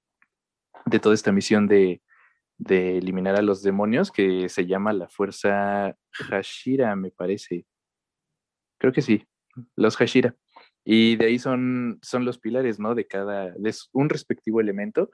[1.02, 2.02] toda esta misión de,
[2.68, 7.66] eliminar a los demonios, que se llama la fuerza Hashira, me parece.
[8.78, 9.26] Creo que sí,
[9.76, 10.36] los Hashira.
[10.84, 12.94] Y de ahí son, son los pilares, ¿no?
[12.94, 15.10] De cada, de un respectivo elemento.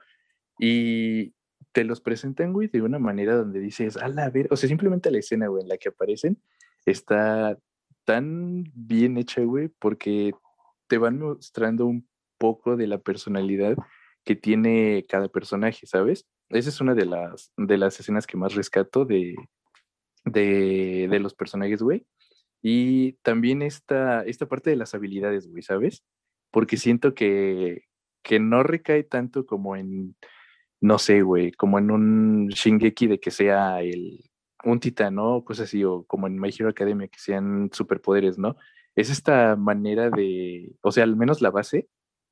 [0.59, 1.33] Y
[1.71, 5.11] te los presentan, güey, de una manera donde dices, a la ver, o sea, simplemente
[5.11, 6.41] la escena, güey, en la que aparecen
[6.85, 7.57] está
[8.05, 10.33] tan bien hecha, güey, porque
[10.87, 13.75] te van mostrando un poco de la personalidad
[14.23, 16.27] que tiene cada personaje, ¿sabes?
[16.49, 19.35] Esa es una de las, de las escenas que más rescato de,
[20.25, 22.05] de, los personajes, güey.
[22.61, 26.03] Y también esta, esta parte de las habilidades, güey, ¿sabes?
[26.51, 27.83] Porque siento que,
[28.23, 30.15] que no recae tanto como en,
[30.81, 34.29] no sé, güey, como en un Shingeki de que sea el,
[34.63, 35.43] un titán, ¿no?
[35.43, 38.57] Cosas así, o como en My Hero Academia, que sean superpoderes, ¿no?
[38.95, 41.87] Es esta manera de, o sea, al menos la base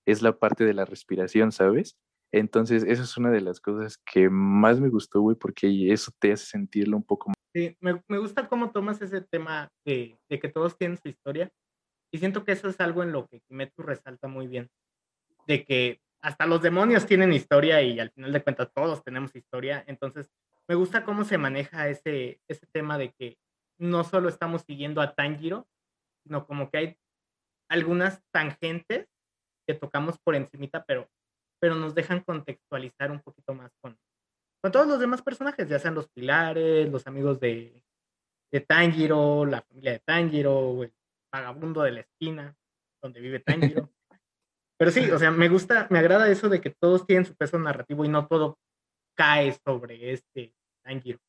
[0.05, 1.97] es la parte de la respiración, ¿sabes?
[2.31, 6.33] Entonces, esa es una de las cosas que más me gustó, güey, porque eso te
[6.33, 7.35] hace sentirlo un poco más.
[7.53, 11.49] Sí, me, me gusta cómo tomas ese tema de, de, que todos tienen su historia.
[12.11, 14.69] Y siento que eso es algo en lo que Kimetsu resalta muy bien.
[15.47, 19.83] De que hasta los demonios tienen historia y al final de cuentas todos tenemos historia.
[19.87, 20.29] Entonces,
[20.67, 23.37] me gusta cómo se maneja ese, ese tema de que
[23.77, 25.67] no solo estamos siguiendo a Tanjiro,
[26.23, 26.97] sino como que hay
[27.69, 29.07] algunas tangentes
[29.65, 31.09] que tocamos por encimita, pero,
[31.59, 33.97] pero nos dejan contextualizar un poquito más con,
[34.61, 37.83] con todos los demás personajes, ya sean los pilares, los amigos de,
[38.51, 40.93] de Tanjiro, la familia de Tanjiro, el
[41.31, 42.55] vagabundo de la esquina
[43.01, 43.89] donde vive Tanjiro.
[44.77, 47.57] Pero sí, o sea, me gusta, me agrada eso de que todos tienen su peso
[47.57, 48.59] narrativo y no todo
[49.15, 51.19] cae sobre este Tanjiro.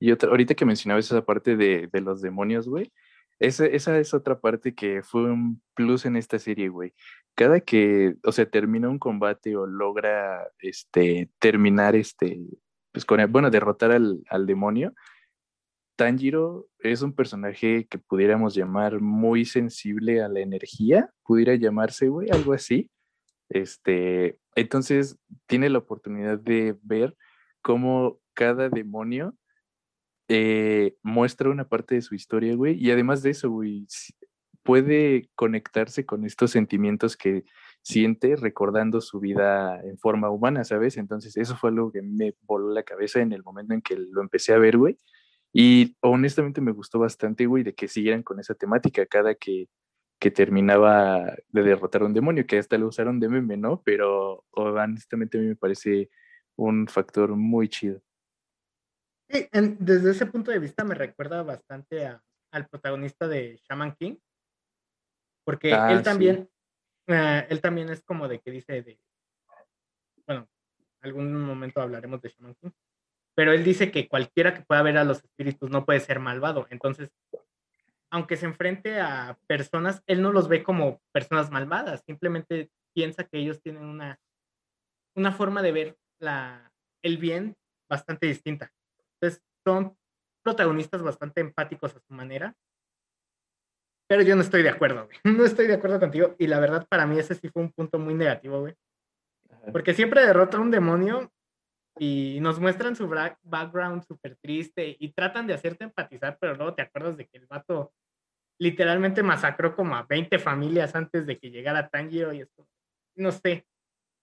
[0.00, 2.92] Y otra, ahorita que mencionabas esa parte de, de los demonios, güey,
[3.42, 6.94] esa, esa es otra parte que fue un plus en esta serie, güey.
[7.34, 12.40] Cada que, o sea, termina un combate o logra, este, terminar, este,
[12.92, 14.94] pues con, bueno, derrotar al, al demonio,
[15.96, 22.30] Tanjiro es un personaje que pudiéramos llamar muy sensible a la energía, pudiera llamarse, güey,
[22.30, 22.90] algo así.
[23.48, 27.16] Este, entonces tiene la oportunidad de ver
[27.60, 29.34] cómo cada demonio
[30.28, 33.86] eh, muestra una parte de su historia, güey, y además de eso, güey,
[34.62, 37.44] puede conectarse con estos sentimientos que
[37.82, 40.96] siente recordando su vida en forma humana, ¿sabes?
[40.96, 44.22] Entonces, eso fue algo que me voló la cabeza en el momento en que lo
[44.22, 44.96] empecé a ver, güey.
[45.52, 49.68] Y honestamente me gustó bastante, güey, de que siguieran con esa temática cada que,
[50.18, 53.82] que terminaba de derrotar a un demonio, que hasta lo usaron de meme, ¿no?
[53.84, 56.10] Pero honestamente a mí me parece
[56.56, 58.00] un factor muy chido
[59.78, 62.06] desde ese punto de vista me recuerda bastante
[62.50, 64.16] al protagonista de Shaman King,
[65.44, 66.48] porque ah, él también,
[67.08, 68.96] Eh, él también es como de que dice de,
[70.24, 70.48] bueno,
[71.00, 72.70] algún momento hablaremos de Shaman King,
[73.34, 76.66] pero él dice que cualquiera que pueda ver a los espíritus no puede ser malvado.
[76.70, 77.10] Entonces,
[78.10, 83.38] aunque se enfrente a personas, él no los ve como personas malvadas, simplemente piensa que
[83.38, 84.20] ellos tienen una,
[85.16, 86.72] una forma de ver la,
[87.02, 87.56] el bien
[87.88, 88.70] bastante distinta.
[89.64, 89.96] Son
[90.44, 92.56] protagonistas bastante empáticos a su manera,
[94.12, 95.16] pero yo no estoy de acuerdo, güey.
[95.38, 97.98] No estoy de acuerdo contigo y la verdad para mí ese sí fue un punto
[97.98, 98.74] muy negativo, güey.
[99.72, 101.32] Porque siempre derrota a un demonio
[101.98, 106.82] y nos muestran su background súper triste y tratan de hacerte empatizar, pero luego te
[106.82, 107.94] acuerdas de que el vato
[108.60, 112.66] literalmente masacró como a 20 familias antes de que llegara Tanjiro y esto.
[113.16, 113.66] No sé,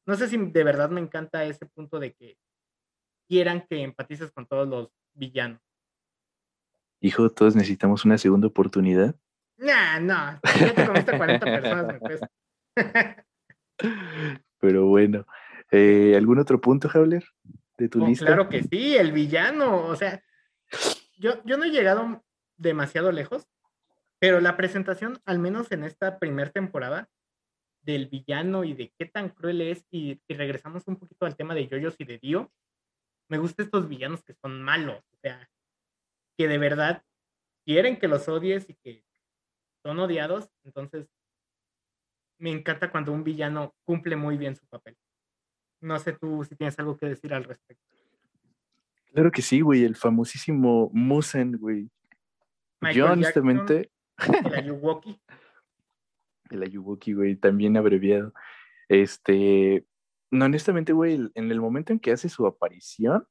[0.05, 2.37] no sé si de verdad me encanta ese punto de que
[3.29, 5.61] quieran que empatices con todos los villanos.
[6.99, 9.15] Hijo, todos necesitamos una segunda oportunidad.
[9.57, 13.15] Nah, no, ya te comiste 40 personas, me
[14.59, 15.25] Pero bueno,
[15.71, 17.23] eh, ¿algún otro punto, Javler,
[17.77, 18.25] de tu oh, lista?
[18.25, 20.21] Claro que sí, el villano, o sea,
[21.17, 22.25] yo, yo no he llegado
[22.57, 23.47] demasiado lejos,
[24.19, 27.09] pero la presentación, al menos en esta primera temporada,
[27.81, 31.67] del villano y de qué tan cruel es, y, regresamos un poquito al tema de
[31.67, 32.51] Yoyos y de Dio,
[33.29, 35.49] me gustan estos villanos que son malos, o sea,
[36.37, 37.03] que de verdad
[37.65, 39.05] quieren que los odies y que
[39.83, 41.07] son odiados, entonces
[42.39, 44.97] me encanta cuando un villano cumple muy bien su papel.
[45.81, 47.83] No sé tú si tienes algo que decir al respecto.
[49.13, 51.89] Claro que sí, güey, el famosísimo Musen, güey.
[52.93, 53.91] Yo honestamente...
[54.17, 55.19] el Ayuwoki.
[56.51, 58.33] el Ayuwoki, güey, también abreviado.
[58.87, 59.85] Este,
[60.31, 63.25] no, honestamente, güey, en el momento en que hace su aparición,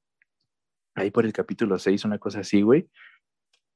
[0.94, 2.88] ahí por el capítulo 6, una cosa así, güey,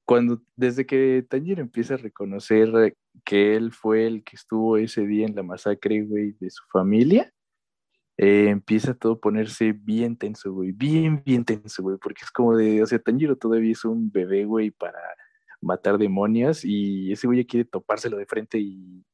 [0.05, 5.27] cuando desde que Tanjiro empieza a reconocer que él fue el que estuvo ese día
[5.27, 7.33] en la masacre, güey, de su familia,
[8.19, 12.57] eh, empieza todo a ponerse bien tenso, güey, bien, bien tenso, güey, porque es como
[12.57, 14.99] de, o sea, Tanjiro todavía es un bebé, güey, para
[15.61, 19.05] matar demonios y ese güey quiere topárselo de frente y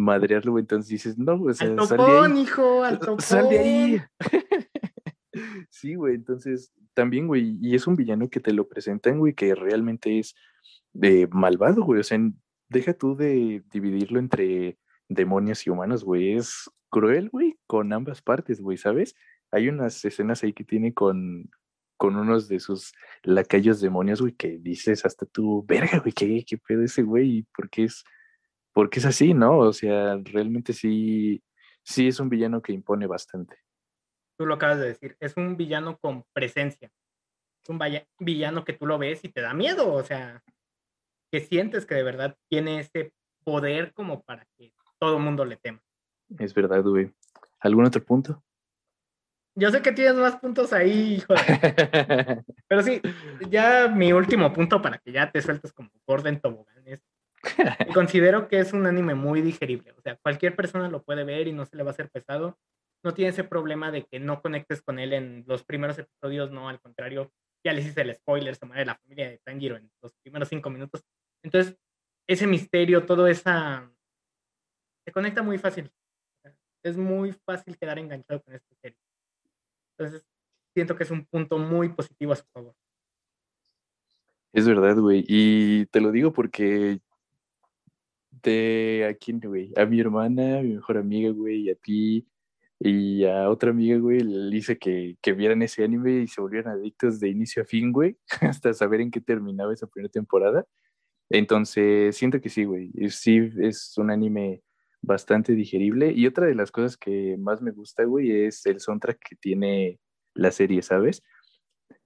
[0.00, 3.20] madrearlo, entonces dices, no, o sea, al topón, hijo, al topón.
[3.20, 4.02] Sal de ahí.
[5.70, 9.54] sí, güey, entonces también, güey, y es un villano que te lo presentan, güey, que
[9.54, 10.34] realmente es
[10.92, 12.18] de malvado, güey, o sea,
[12.68, 14.78] deja tú de dividirlo entre
[15.08, 19.14] demonios y humanos, güey, es cruel, güey, con ambas partes, güey, ¿sabes?
[19.52, 21.50] Hay unas escenas ahí que tiene con,
[21.96, 22.92] con unos de sus
[23.22, 27.46] lacayos demonios, güey, que dices hasta tú, verga, güey, ¿qué, qué pedo ese güey?
[27.54, 28.04] ¿Por qué es,
[28.72, 29.58] porque es así, no?
[29.58, 31.42] O sea, realmente sí,
[31.82, 33.56] sí es un villano que impone bastante
[34.40, 36.90] tú lo acabas de decir, es un villano con presencia.
[37.62, 37.78] Es un
[38.18, 40.42] villano que tú lo ves y te da miedo, o sea,
[41.30, 43.12] que sientes que de verdad tiene ese
[43.44, 45.82] poder como para que todo el mundo le tema.
[46.38, 47.12] Es verdad, güey.
[47.58, 48.42] ¿Algún otro punto?
[49.54, 51.34] Yo sé que tienes más puntos ahí, hijo.
[52.66, 53.02] Pero sí,
[53.50, 57.02] ya mi último punto para que ya te sueltes como Gordon Tobogán es
[57.94, 59.92] considero que es un anime muy digerible.
[59.96, 62.58] O sea, cualquier persona lo puede ver y no se le va a hacer pesado
[63.02, 66.68] no tiene ese problema de que no conectes con él en los primeros episodios, no,
[66.68, 67.32] al contrario,
[67.64, 70.70] ya les hice el spoiler, se muere la familia de Tanjiro en los primeros cinco
[70.70, 71.02] minutos.
[71.42, 71.76] Entonces,
[72.26, 73.90] ese misterio, todo esa...
[75.04, 75.90] se conecta muy fácil.
[76.82, 78.98] Es muy fácil quedar enganchado con esta serie.
[79.96, 80.26] Entonces,
[80.74, 82.74] siento que es un punto muy positivo a su favor.
[84.52, 85.24] Es verdad, güey.
[85.28, 87.00] Y te lo digo porque
[88.42, 92.26] de a quién, güey, a mi hermana, a mi mejor amiga, güey, y a ti,
[92.78, 96.72] y a otra amiga, güey, le hice que, que vieran ese anime y se volvieran
[96.74, 100.66] adictos de inicio a fin, güey, hasta saber en qué terminaba esa primera temporada.
[101.30, 102.90] Entonces, siento que sí, güey.
[103.10, 104.62] Sí, es un anime
[105.02, 106.12] bastante digerible.
[106.12, 110.00] Y otra de las cosas que más me gusta, güey, es el soundtrack que tiene
[110.34, 111.22] la serie, ¿sabes?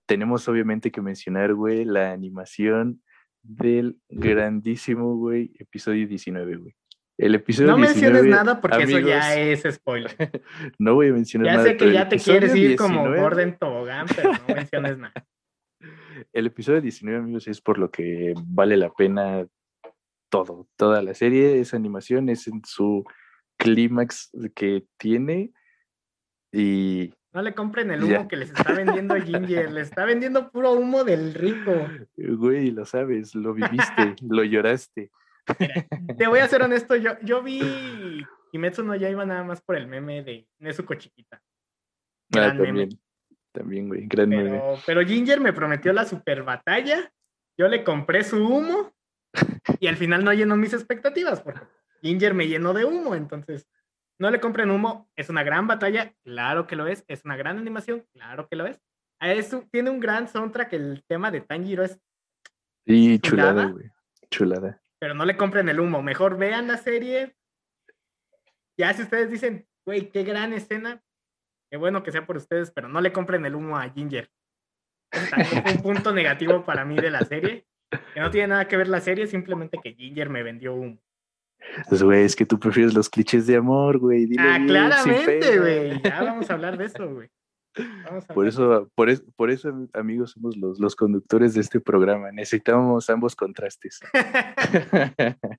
[0.07, 3.03] Tenemos obviamente que mencionar, güey, la animación
[3.45, 6.75] del grandísimo, güey, episodio 19, güey.
[7.17, 10.11] El episodio no menciones nada porque eso ya es spoiler.
[10.79, 11.65] no voy a mencionar nada.
[11.65, 15.13] Ya sé que ya te quieres ir como Gordon Tobogán, pero no menciones nada.
[16.33, 19.47] El episodio 19, amigos, es por lo que vale la pena
[20.29, 20.67] todo.
[20.77, 23.05] Toda la serie, esa animación es en su
[23.59, 25.53] clímax que tiene
[26.53, 27.13] y...
[27.35, 31.05] No le compren el humo que les está vendiendo Ginger, le está vendiendo puro humo
[31.05, 31.73] del rico.
[32.17, 35.11] Güey, lo sabes, lo viviste, lo lloraste
[36.17, 39.77] te voy a ser honesto, yo, yo vi Kimetsu no ya iba nada más por
[39.77, 41.43] el meme de Nezuko chiquita.
[42.37, 42.89] ah, también,
[43.53, 44.63] también, güey, gran pero, meme.
[44.87, 47.13] Pero Ginger me prometió la super batalla,
[47.57, 48.93] yo le compré su humo
[49.81, 51.61] y al final no llenó mis expectativas porque
[52.03, 53.69] Ginger me llenó de humo, entonces
[54.19, 57.59] No le compren humo, es una gran batalla, claro que lo es, es una gran
[57.59, 58.81] animación, claro que lo es.
[59.21, 61.99] Eso, tiene un gran soundtrack, el tema de Tanjiro es...
[62.85, 63.91] Y chulada, güey,
[64.31, 64.81] chulada.
[65.01, 67.35] Pero no le compren el humo, mejor vean la serie.
[68.79, 71.03] Ya si ustedes dicen, güey, qué gran escena,
[71.71, 74.31] qué bueno que sea por ustedes, pero no le compren el humo a Ginger.
[75.11, 77.67] Es un punto negativo para mí de la serie,
[78.13, 81.01] que no tiene nada que ver la serie, simplemente que Ginger me vendió humo.
[81.89, 84.29] Pues, güey, es que tú prefieres los clichés de amor, güey.
[84.39, 86.03] ah, claramente, güey.
[86.05, 87.29] Ya vamos a hablar de eso, güey.
[88.33, 92.31] Por eso, por, por eso, amigos, somos los, los conductores de este programa.
[92.31, 94.01] Necesitamos ambos contrastes.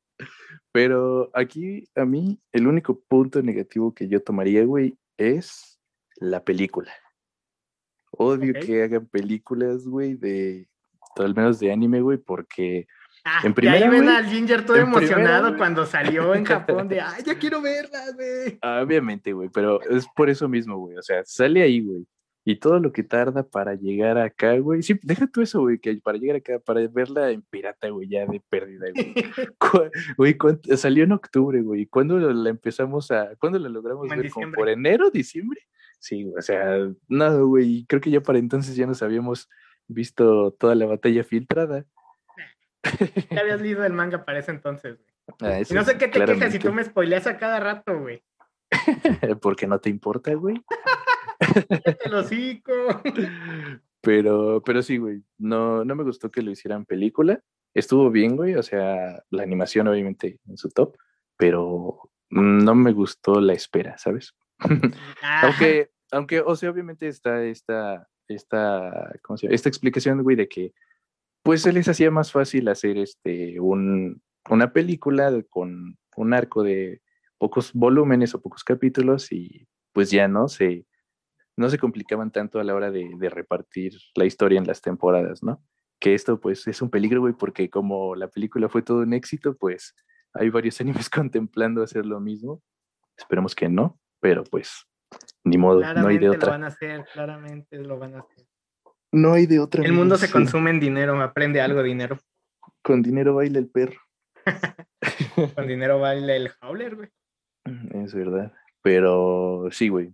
[0.71, 5.79] Pero aquí, a mí, el único punto negativo que yo tomaría, güey, es
[6.17, 6.93] la película.
[8.11, 10.69] Odio que hagan películas, güey, de,
[11.17, 12.87] al menos de anime, güey, porque
[13.27, 17.01] Ah, en primera, y ahí ven al Ginger todo emocionado cuando salió en Japón de,
[17.01, 18.59] ay, ya quiero verla, güey.
[18.61, 20.95] Obviamente, güey, pero es por eso mismo, güey.
[20.95, 22.05] O sea, sale ahí, güey.
[22.47, 24.83] Y todo lo que tarda para llegar acá, güey.
[24.83, 28.27] Sí, deja tú eso, güey, que para llegar acá, para verla en pirata, güey, ya
[28.27, 29.15] de pérdida, güey.
[30.37, 30.37] güey,
[30.77, 31.87] salió en octubre, güey.
[31.87, 34.29] ¿Cuándo la empezamos a, cuándo la logramos ver?
[34.53, 35.61] ¿Por enero, diciembre?
[35.97, 37.85] Sí, o sea, nada, güey.
[37.89, 39.49] Creo que ya para entonces ya nos habíamos
[39.87, 41.87] visto toda la batalla filtrada.
[43.31, 45.15] Ya habías leído el manga para ese entonces, güey.
[45.41, 48.23] Ah, no sé qué te quejas si tú me spoileas a cada rato, güey.
[49.41, 50.61] Porque no te importa, güey.
[52.03, 52.73] te lo cico.
[54.01, 55.23] Pero, pero sí, güey.
[55.37, 57.41] No, no me gustó que lo hicieran película.
[57.73, 58.55] Estuvo bien, güey.
[58.55, 60.95] O sea, la animación, obviamente, en su top.
[61.37, 64.35] Pero no me gustó la espera, ¿sabes?
[65.41, 69.55] aunque, aunque, o sea, obviamente está esta, esta, ¿cómo se llama?
[69.55, 70.73] Esta explicación, güey, de que
[71.45, 74.19] pues se les hacía más fácil hacer este, un,
[74.49, 77.03] una película con un arco de
[77.37, 80.87] pocos volúmenes o pocos capítulos y pues ya no se,
[81.55, 85.63] no se complicaban tanto a la hora de, repartir la historia en las temporadas, ¿no?
[85.99, 89.55] Que esto pues es un peligro, güey, porque como la película fue todo un éxito,
[89.55, 89.93] pues
[90.33, 92.63] hay varios animes contemplando hacer lo mismo.
[93.15, 94.87] Esperemos que no, pero pues
[95.43, 96.47] ni modo, no hay de otra.
[96.47, 98.47] Lo van a hacer, claramente lo van a hacer.
[99.15, 99.81] No hay de otra.
[99.81, 102.19] El mundo se consume en dinero, aprende algo dinero.
[102.81, 103.97] Con dinero baila el perro.
[105.55, 107.09] Con dinero baila el howler, güey.
[108.03, 108.51] Es verdad.
[108.81, 110.13] Pero sí, güey.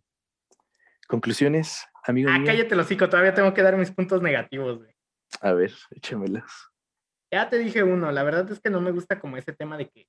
[1.07, 2.29] Conclusiones, amigo.
[2.31, 4.95] Ah, cállate los hocico, todavía tengo que dar mis puntos negativos, güey.
[5.41, 6.69] A ver, échamelas.
[7.31, 9.89] Ya te dije uno, la verdad es que no me gusta como ese tema de
[9.89, 10.07] que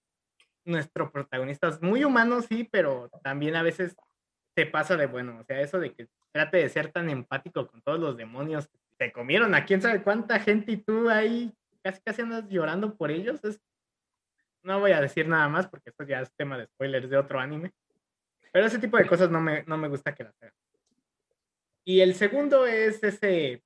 [0.67, 3.97] nuestro protagonista es muy humano, sí, pero también a veces
[4.55, 5.39] se pasa de bueno.
[5.41, 8.82] O sea, eso de que trate de ser tan empático con todos los demonios que
[9.03, 13.11] te comieron a quién sabe cuánta gente y tú ahí casi casi andas llorando por
[13.11, 13.41] ellos.
[14.63, 17.41] No voy a decir nada más porque esto ya es tema de spoilers de otro
[17.41, 17.73] anime.
[18.53, 20.55] Pero ese tipo de cosas no me, no me gusta que las hagan.
[21.85, 23.65] Y el segundo es ese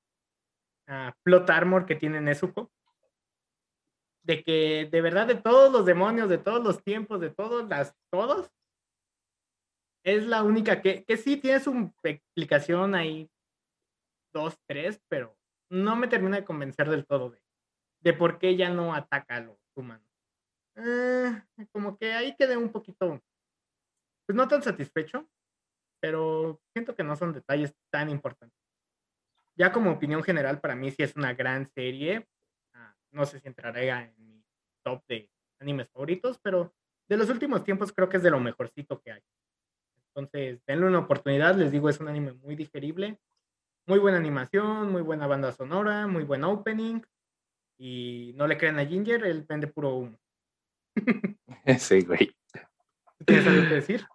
[0.89, 2.73] uh, plot armor que tiene Nezuko.
[4.23, 7.95] De que de verdad de todos los demonios, de todos los tiempos, de todos las,
[8.11, 8.51] todos,
[10.03, 13.31] es la única que, que sí tiene su explicación ahí,
[14.37, 15.35] dos, tres, pero
[15.71, 17.43] no me termina de convencer del todo de,
[18.01, 20.07] de por qué ya no ataca a los humanos.
[20.77, 23.23] Eh, como que ahí quedé un poquito,
[24.27, 25.27] pues no tan satisfecho,
[26.01, 28.61] pero siento que no son detalles tan importantes.
[29.57, 32.29] Ya como opinión general, para mí sí es una gran serie.
[32.75, 34.45] Ah, no sé si entraré en mi
[34.85, 35.31] top de
[35.61, 36.75] animes favoritos, pero
[37.09, 39.23] de los últimos tiempos creo que es de lo mejorcito que hay.
[40.09, 43.19] Entonces, denle una oportunidad, les digo, es un anime muy digerible,
[43.87, 47.01] muy buena animación, muy buena banda sonora, muy buen opening.
[47.79, 50.19] Y no le crean a Ginger, él vende puro humo.
[51.79, 52.33] Sí, güey.
[53.27, 54.07] ¿Tienes algo que decir?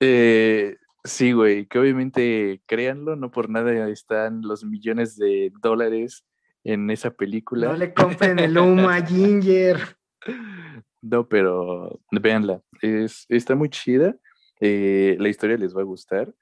[0.00, 6.24] Eh, sí, güey, que obviamente créanlo, no por nada están los millones de dólares
[6.64, 7.68] en esa película.
[7.68, 9.78] No le compren el humo a Ginger.
[11.00, 14.16] No, pero véanla, es, está muy chida.
[14.58, 16.34] Eh, la historia les va a gustar.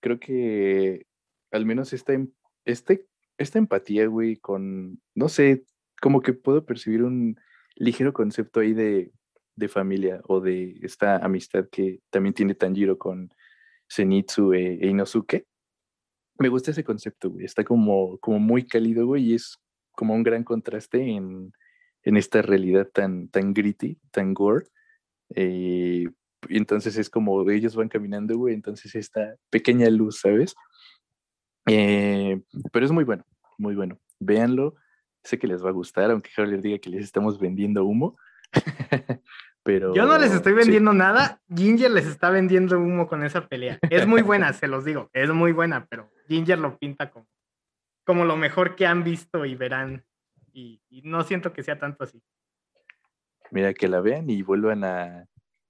[0.00, 1.06] Creo que
[1.56, 2.30] al menos esta, em,
[2.64, 3.06] este,
[3.38, 5.64] esta empatía, güey, con, no sé,
[6.00, 7.38] como que puedo percibir un
[7.74, 9.12] ligero concepto ahí de,
[9.68, 13.32] familia o de esta amistad que también tiene Tanjiro con
[13.90, 15.46] Zenitsu e, e, Inosuke.
[16.38, 17.46] Me gusta ese concepto, güey.
[17.46, 19.58] Está como, como muy cálido, güey, y es
[19.92, 21.52] como un gran contraste en,
[22.02, 24.66] esta realidad tan, tan gritty, tan gore.
[25.34, 26.06] Eh,
[26.48, 30.54] entonces es como ellos van caminando, güey, entonces esta pequeña luz, ¿sabes?
[31.66, 32.40] Eh,
[32.72, 33.24] pero es muy bueno,
[33.58, 33.98] muy bueno.
[34.18, 34.76] Véanlo,
[35.22, 38.16] sé que les va a gustar, aunque Javier diga que les estamos vendiendo humo.
[39.62, 39.92] Pero.
[39.94, 40.58] Yo no les estoy sí.
[40.58, 43.80] vendiendo nada, Ginger les está vendiendo humo con esa pelea.
[43.90, 47.26] Es muy buena, se los digo, es muy buena, pero Ginger lo pinta como,
[48.04, 50.04] como lo mejor que han visto y verán.
[50.52, 52.22] Y, y no siento que sea tanto así.
[53.50, 55.26] Mira, que la vean y vuelvan a,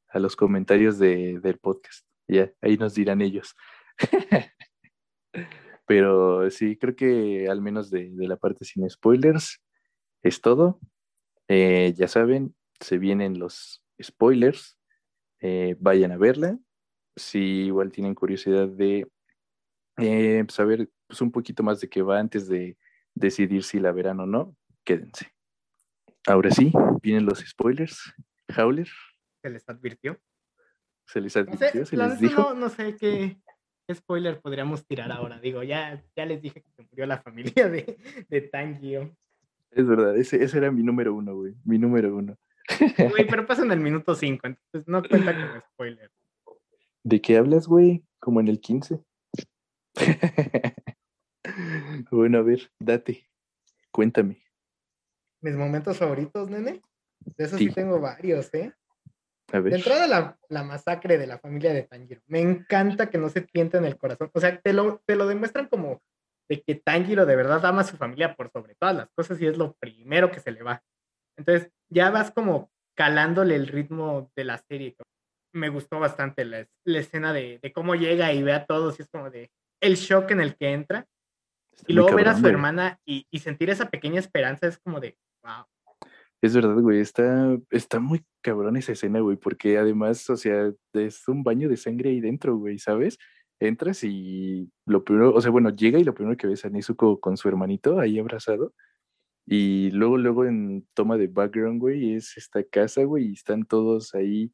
[0.09, 2.07] a los comentarios de, del podcast.
[2.29, 3.57] Ya, ahí nos dirán ellos.
[5.87, 9.63] Pero sí, creo que al menos de, de la parte sin spoilers
[10.23, 10.81] es todo.
[11.49, 14.77] Eh, ya saben, se vienen los spoilers.
[15.41, 16.59] Eh, vayan a verla.
[17.15, 19.09] Si igual tienen curiosidad de
[19.99, 22.77] eh, saber pues, un poquito más de qué va antes de
[23.15, 25.33] decidir si la verán o no, quédense.
[26.27, 26.73] Ahora sí,
[27.03, 28.13] vienen los spoilers.
[28.57, 28.89] Howler,
[29.43, 30.21] Se les advirtió.
[31.07, 32.43] se les No advirtió, sé, se les dijo.
[32.43, 33.41] no, no sé qué,
[33.87, 35.39] qué spoiler podríamos tirar ahora.
[35.41, 39.17] Digo, ya, ya les dije que se murió la familia de, de Tanjiro.
[39.71, 41.55] Es verdad, ese, ese era mi número uno, güey.
[41.65, 42.37] Mi número uno.
[43.11, 46.11] Güey, pero pasa en el minuto 5, entonces no cuenta como spoiler.
[47.05, 48.05] ¿De qué hablas, güey?
[48.19, 49.01] Como en el 15.
[52.11, 53.29] bueno, a ver, date.
[53.93, 54.43] Cuéntame.
[55.41, 56.83] Mis momentos favoritos, nene.
[57.21, 57.75] De esos sí, Sí.
[57.75, 58.73] tengo varios, ¿eh?
[59.53, 62.21] De entrada, la, la masacre de la familia de Tanjiro.
[62.27, 64.31] Me encanta que no se tienten el corazón.
[64.35, 66.03] O sea, te lo, te lo demuestran como
[66.49, 69.47] de que Tanjiro de verdad ama a su familia por sobre todas las cosas y
[69.47, 70.83] es lo primero que se le va.
[71.37, 74.97] Entonces, ya vas como calándole el ritmo de la serie.
[75.53, 79.03] Me gustó bastante la, la escena de, de cómo llega y ve a todos y
[79.03, 81.07] es como de el shock en el que entra.
[81.73, 84.99] Está Y luego ver a su hermana y, y sentir esa pequeña esperanza es como
[84.99, 85.67] de, wow.
[86.47, 91.27] Es verdad, güey, está, está muy cabrón esa escena, güey, porque además, o sea, es
[91.27, 93.19] un baño de sangre ahí dentro, güey, ¿sabes?
[93.59, 97.19] Entras y lo primero, o sea, bueno, llega y lo primero que ves a Nezuko
[97.19, 98.73] con su hermanito ahí abrazado,
[99.45, 104.15] y luego, luego en toma de background, güey, es esta casa, güey, y están todos
[104.15, 104.53] ahí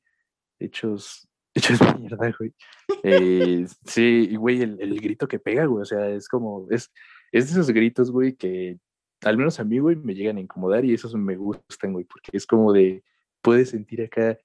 [0.60, 2.54] hechos, hechos mierda, güey.
[3.02, 6.90] Eh, sí, güey, el, el grito que pega, güey, o sea, es como, es,
[7.32, 8.78] es de esos gritos, güey, que
[9.22, 12.30] al menos a mí, güey, me llegan a incomodar y esos me gustan, güey, porque
[12.32, 13.04] es como de,
[13.40, 14.38] puedes sentir acá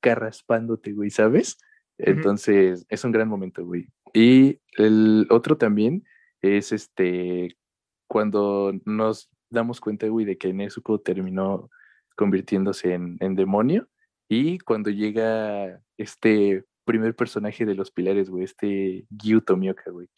[0.00, 1.58] carraspándote, güey, ¿sabes?
[1.98, 3.88] Entonces, es un gran momento, güey.
[4.12, 6.04] Y el otro también
[6.42, 7.56] es este,
[8.06, 11.70] cuando nos damos cuenta, güey, de que Nezuko terminó
[12.16, 13.88] convirtiéndose en, en demonio
[14.28, 20.08] y cuando llega este primer personaje de los pilares, güey, este Gyu Tomioka, güey.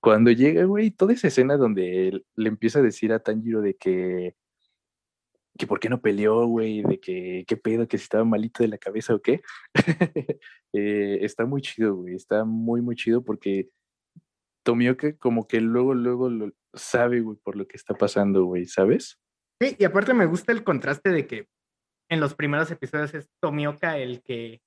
[0.00, 4.34] Cuando llega, güey, toda esa escena donde le empieza a decir a Tanjiro de que
[5.58, 8.68] que por qué no peleó, güey, de que qué pedo, que si estaba malito de
[8.68, 9.42] la cabeza o qué.
[10.72, 13.70] Eh, está muy chido, güey, está muy, muy chido porque
[14.62, 19.18] Tomioka como que luego, luego lo sabe, güey, por lo que está pasando, güey, ¿sabes?
[19.60, 21.48] Sí, y aparte me gusta el contraste de que
[22.08, 24.62] en los primeros episodios es Tomioka el que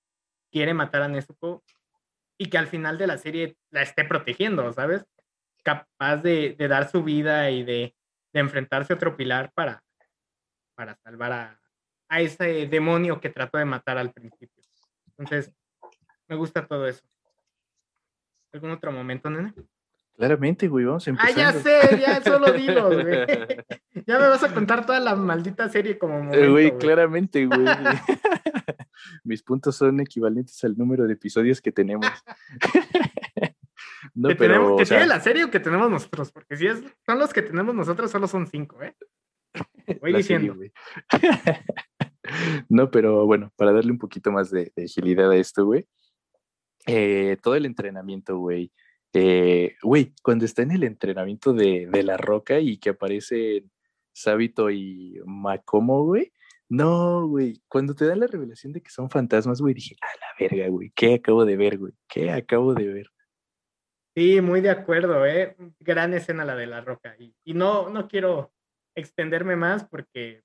[0.52, 1.64] quiere matar a Nezuko
[2.38, 5.06] y que al final de la serie la esté protegiendo, ¿sabes?
[5.64, 7.96] Capaz de, de dar su vida y de,
[8.34, 9.82] de enfrentarse a otro pilar para,
[10.76, 11.60] para salvar a,
[12.10, 14.64] a ese demonio que trató de matar al principio.
[15.18, 15.52] Entonces,
[16.28, 17.04] me gusta todo eso.
[18.52, 19.54] ¿Algún otro momento, nene?
[20.16, 21.40] Claramente, güey, vamos Ah, empezando.
[21.42, 23.26] ya sé, ya solo dilo, güey.
[24.06, 26.78] Ya me vas a contar toda la maldita serie como Eh, momento, Güey, güey.
[26.80, 27.60] claramente, güey.
[29.24, 32.06] Mis puntos son equivalentes al número de episodios que tenemos.
[34.14, 36.58] no, que pero, tenemos, que o sea, tiene la serie o que tenemos nosotros, porque
[36.58, 38.96] si es, son los que tenemos nosotros, solo son cinco, ¿eh?
[40.02, 40.56] Voy serie, diciendo.
[40.56, 40.72] güey.
[42.70, 45.88] no, pero bueno, para darle un poquito más de, de agilidad a esto, güey.
[46.88, 48.72] eh, todo el entrenamiento, güey.
[49.14, 53.72] Eh, Güey, cuando está en el entrenamiento de, de la roca y que aparecen
[54.12, 56.34] Sabito y Macomo, güey.
[56.70, 57.62] No, güey.
[57.68, 60.92] Cuando te dan la revelación de que son fantasmas, güey, dije, a la verga, güey.
[60.96, 61.94] ¿Qué acabo de ver, güey?
[62.08, 63.08] ¿Qué acabo de ver?
[64.16, 65.56] Sí, muy de acuerdo, ¿eh?
[65.80, 67.16] Gran escena la de la roca.
[67.18, 68.52] Y, y no, no quiero
[68.96, 70.44] extenderme más porque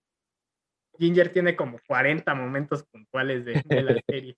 [0.98, 4.36] Ginger tiene como 40 momentos puntuales de, de la serie.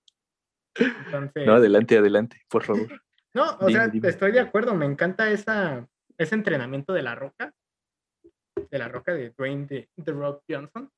[0.75, 2.89] Entonces, No, adelante, adelante, por favor.
[3.35, 4.09] no, o dime, sea, dime.
[4.09, 5.87] estoy de acuerdo, me encanta esa,
[6.19, 7.55] ese entrenamiento de la roca,
[8.71, 10.91] de la roca de Dwayne de, The Rock Johnson.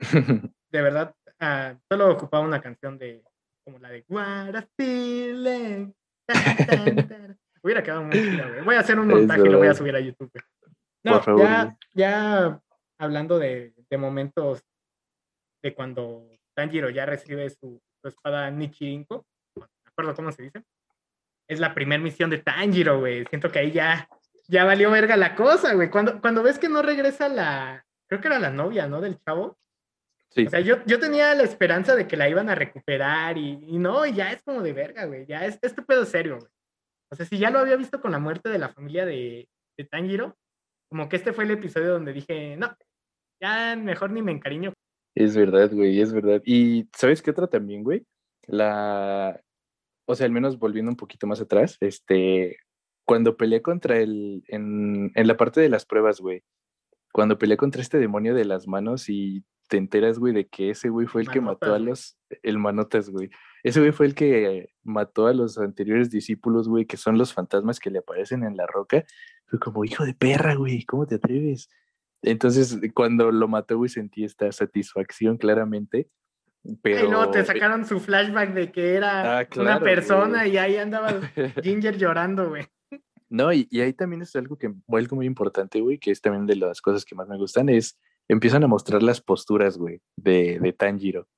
[0.72, 3.24] De verdad, ah, solo ocupaba una canción de
[3.64, 5.92] como la de What a feeling.
[6.26, 7.38] tan, tan, tan.
[7.62, 8.64] Hubiera quedado muy chida, güey.
[8.64, 10.30] Voy a hacer un montaje y lo voy a subir a YouTube.
[10.32, 10.44] güey.
[11.02, 12.60] No, ya, ya
[12.98, 14.62] hablando de, de momentos
[15.62, 19.24] de cuando Tanjiro ya recibe su, su espada Nichirinko,
[19.56, 20.62] no me acuerdo cómo se dice,
[21.48, 23.24] es la primera misión de Tanjiro, güey.
[23.26, 24.08] Siento que ahí ya,
[24.48, 25.90] ya valió verga la cosa, güey.
[25.90, 29.00] Cuando, cuando ves que no regresa la, creo que era la novia, ¿no?
[29.00, 29.58] Del chavo.
[30.36, 33.78] O sea, yo, yo tenía la esperanza de que la iban a recuperar y, y
[33.78, 35.26] no, ya es como de verga, güey.
[35.26, 36.50] Ya es este pedo serio, güey.
[37.12, 39.84] O sea, si ya lo había visto con la muerte de la familia de, de
[39.84, 40.36] Tanjiro,
[40.88, 42.74] como que este fue el episodio donde dije, no,
[43.40, 44.72] ya mejor ni me encariño.
[45.14, 46.40] Es verdad, güey, es verdad.
[46.44, 48.06] Y ¿sabes qué otra también, güey?
[48.46, 49.40] La,
[50.06, 52.58] o sea, al menos volviendo un poquito más atrás, este,
[53.04, 56.42] cuando peleé contra el, en, en la parte de las pruebas, güey,
[57.12, 60.88] cuando peleé contra este demonio de las manos y te enteras, güey, de que ese
[60.88, 63.30] güey fue el que mató a los, el manotas, güey.
[63.62, 67.78] Ese güey fue el que mató a los anteriores discípulos, güey, que son los fantasmas
[67.78, 69.04] que le aparecen en la roca.
[69.46, 71.68] Fue como, hijo de perra, güey, ¿cómo te atreves?
[72.22, 76.08] Entonces, cuando lo mató, güey, sentí esta satisfacción claramente.
[76.82, 77.06] Pero...
[77.06, 80.52] Y luego te sacaron su flashback de que era Ah, una persona güey.
[80.52, 81.08] y ahí andaba
[81.62, 82.66] Ginger llorando, güey.
[83.30, 86.46] No, y, y ahí también es algo que, algo muy importante, güey, que es también
[86.46, 87.96] de las cosas que más me gustan, es
[88.28, 91.28] empiezan a mostrar las posturas, güey, de, de Tanjiro.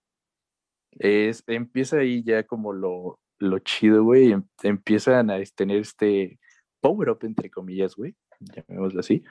[0.99, 6.39] Es, empieza ahí ya como lo, lo chido, güey, em- empiezan a es- tener este
[6.81, 9.23] power up, entre comillas, güey, llamémoslo así,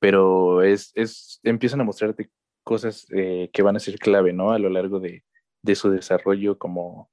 [0.00, 2.30] pero es, es, empiezan a mostrarte
[2.64, 4.50] cosas eh, que van a ser clave, ¿no?
[4.52, 5.24] A lo largo de,
[5.62, 7.10] de su desarrollo como,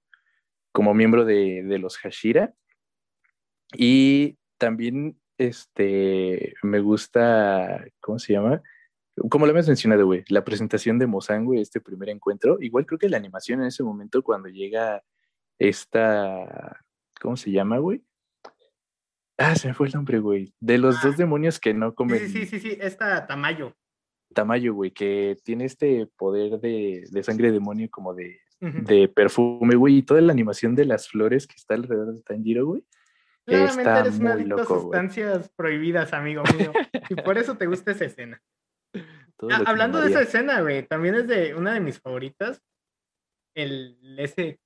[0.71, 2.53] como miembro de, de los Hashira.
[3.73, 8.61] Y también este, me gusta, ¿cómo se llama?
[9.29, 12.57] Como lo hemos mencionado, güey, la presentación de Mozan, güey, este primer encuentro.
[12.59, 15.03] Igual creo que la animación en ese momento cuando llega
[15.57, 16.81] esta,
[17.21, 18.03] ¿cómo se llama, güey?
[19.37, 20.53] Ah, se me fue el nombre, güey.
[20.59, 20.99] De los Ah.
[21.07, 23.75] dos demonios que no comen sí, sí, sí, sí, esta Tamayo.
[24.33, 29.97] Tamayo, güey, que tiene este poder de, de sangre demonio como de, de perfume, güey,
[29.97, 32.83] y toda la animación de las flores que está alrededor de Tanjiro, güey.
[33.45, 36.73] Claramente está eres un adicto a sustancias prohibidas, amigo mío.
[37.09, 38.41] y por eso te gusta esa escena.
[39.37, 42.61] Todo Ah, hablando de esa escena, güey, también es de una de mis favoritas.
[43.53, 44.59] El, ese,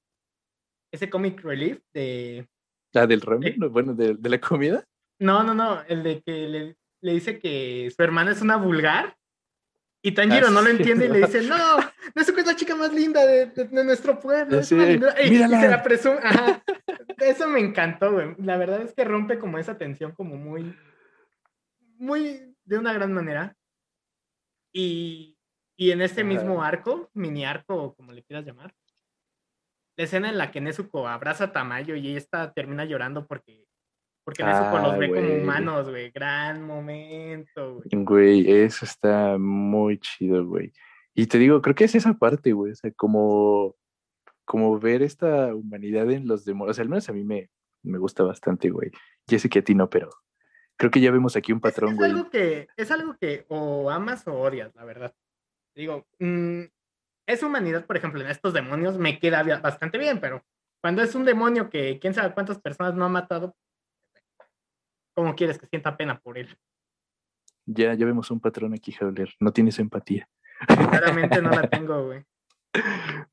[0.92, 2.48] ese comic relief de.
[2.96, 4.84] Ah, del ramen, no, bueno, de, de la comida.
[5.20, 9.16] No, no, no, el de que le, le dice que su hermana es una vulgar.
[10.02, 11.28] Y Tanjiro Ah, no lo sí, entiende y le ¿no?
[11.28, 11.58] dice, no,
[12.16, 14.60] Nezuko es la chica más linda de, de- de nuestro pueblo.
[14.60, 15.14] Es una lindura".
[15.22, 16.20] Y- se la presume.
[16.24, 16.64] Ajá.
[17.18, 18.34] Eso me encantó, güey.
[18.38, 20.74] La verdad es que rompe como esa tensión como muy,
[21.98, 23.56] muy de una gran manera.
[24.74, 25.38] Y,
[25.78, 26.30] y en este Ajá.
[26.30, 28.74] mismo arco, mini arco, o como le quieras llamar,
[29.98, 33.66] la escena en la que Nezuko abraza a Tamayo y esta termina llorando porque,
[34.24, 35.42] porque Nezuko los ve como güey.
[35.42, 36.12] humanos, güey.
[36.12, 38.04] Gran momento, güey.
[38.06, 40.72] Güey, eso está muy chido, güey.
[41.14, 42.72] Y te digo, creo que es esa parte, güey.
[42.72, 43.76] O sea, como,
[44.46, 46.72] como ver esta humanidad en los demonios.
[46.72, 47.50] O sea, al menos a mí me,
[47.84, 48.92] me gusta bastante, güey.
[49.28, 50.10] Ya sé que a ti no, pero
[50.80, 52.10] creo que ya vemos aquí un Es- patrón, es, güey.
[52.12, 55.14] algo que es algo que o amas o odias, la verdad.
[55.76, 56.62] Digo, mm,
[57.28, 60.44] esa humanidad, por ejemplo, en estos demonios me queda bastante bien, pero
[60.82, 63.56] cuando es un demonio que quién sabe cuántas personas no ha matado,
[65.14, 66.58] ¿cómo quieres que sienta pena por él?
[67.66, 69.36] Ya, ya vemos un patrón aquí, Jauler.
[69.40, 70.28] No tienes empatía.
[70.68, 72.24] Claramente no la tengo, güey.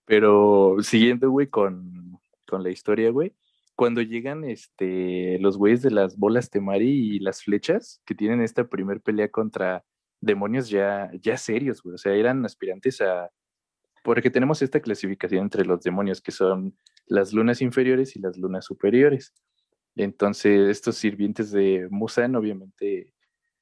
[0.05, 3.35] Pero siguiendo, güey, con, con la historia, güey.
[3.77, 8.69] Cuando llegan este, los güeyes de las bolas Temari y las flechas, que tienen esta
[8.69, 9.85] primer pelea contra
[10.21, 11.95] demonios ya, ya serios, güey.
[11.95, 13.31] O sea, eran aspirantes a.
[14.03, 18.65] Porque tenemos esta clasificación entre los demonios, que son las lunas inferiores y las lunas
[18.65, 19.35] superiores.
[19.97, 23.13] Entonces, estos sirvientes de Musan, obviamente,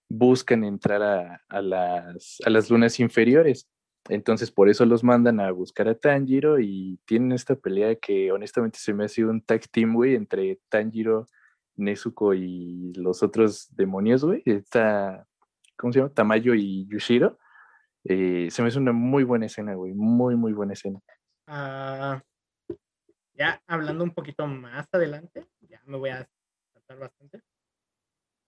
[0.09, 3.69] buscan entrar a, a las, a las lunas inferiores.
[4.09, 8.79] Entonces, por eso los mandan a buscar a Tanjiro y tienen esta pelea que honestamente
[8.79, 11.27] se me ha sido un tag team, güey, entre Tanjiro,
[11.77, 14.43] Nezuko y los otros demonios, güey.
[14.45, 15.27] Esta,
[15.77, 16.13] ¿cómo se llama?
[16.13, 17.39] Tamayo y Yushiro.
[18.05, 19.95] Eh, se me hace una muy buena escena, güey.
[19.95, 21.01] Muy, muy buena escena.
[21.47, 22.23] Ah,
[23.33, 26.29] ya hablando un poquito más adelante, ya me voy a
[26.75, 27.41] saltar bastante.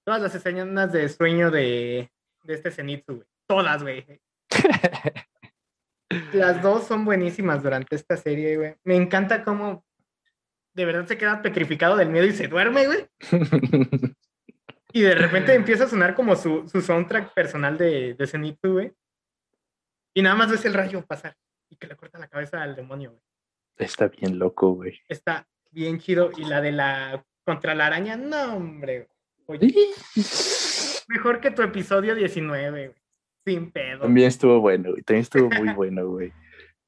[0.04, 2.10] Todas las escenas de sueño de,
[2.44, 3.26] de este Zenitsu, güey.
[3.46, 4.20] Todas, güey.
[6.32, 8.74] Las dos son buenísimas durante esta serie, güey.
[8.84, 9.84] Me encanta cómo
[10.74, 13.06] de verdad se queda petrificado del miedo y se duerme, güey.
[14.92, 18.92] Y de repente empieza a sonar como su, su soundtrack personal de, de Zenitsu, güey.
[20.14, 21.36] Y nada más ves el rayo pasar
[21.68, 23.22] y que le corta la cabeza al demonio, güey.
[23.76, 24.98] Está bien loco, güey.
[25.08, 26.30] Está bien chido.
[26.36, 29.08] Y la de la contra la araña, no, hombre.
[29.44, 29.74] Oye,
[31.08, 33.05] mejor que tu episodio 19, güey.
[33.46, 34.00] Sin pedo.
[34.00, 35.02] También estuvo bueno, güey.
[35.02, 36.32] También estuvo muy bueno, güey.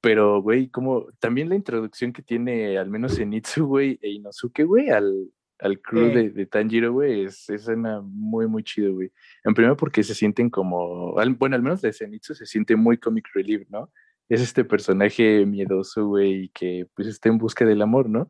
[0.00, 4.64] Pero, güey, como también la introducción que tiene, al menos en Itsu, güey, e Inosuke,
[4.64, 5.30] güey, al,
[5.60, 6.14] al crew Sí.
[6.14, 9.10] de, de Tanjiro, güey, es, es una muy, muy chido, güey.
[9.44, 12.98] En primero porque se sienten como, al- bueno, al menos de Zenitsu se siente muy
[12.98, 13.90] comic relief, ¿no?
[14.30, 18.28] es este personaje miedoso, güey, que pues está en busca del amor, ¿no?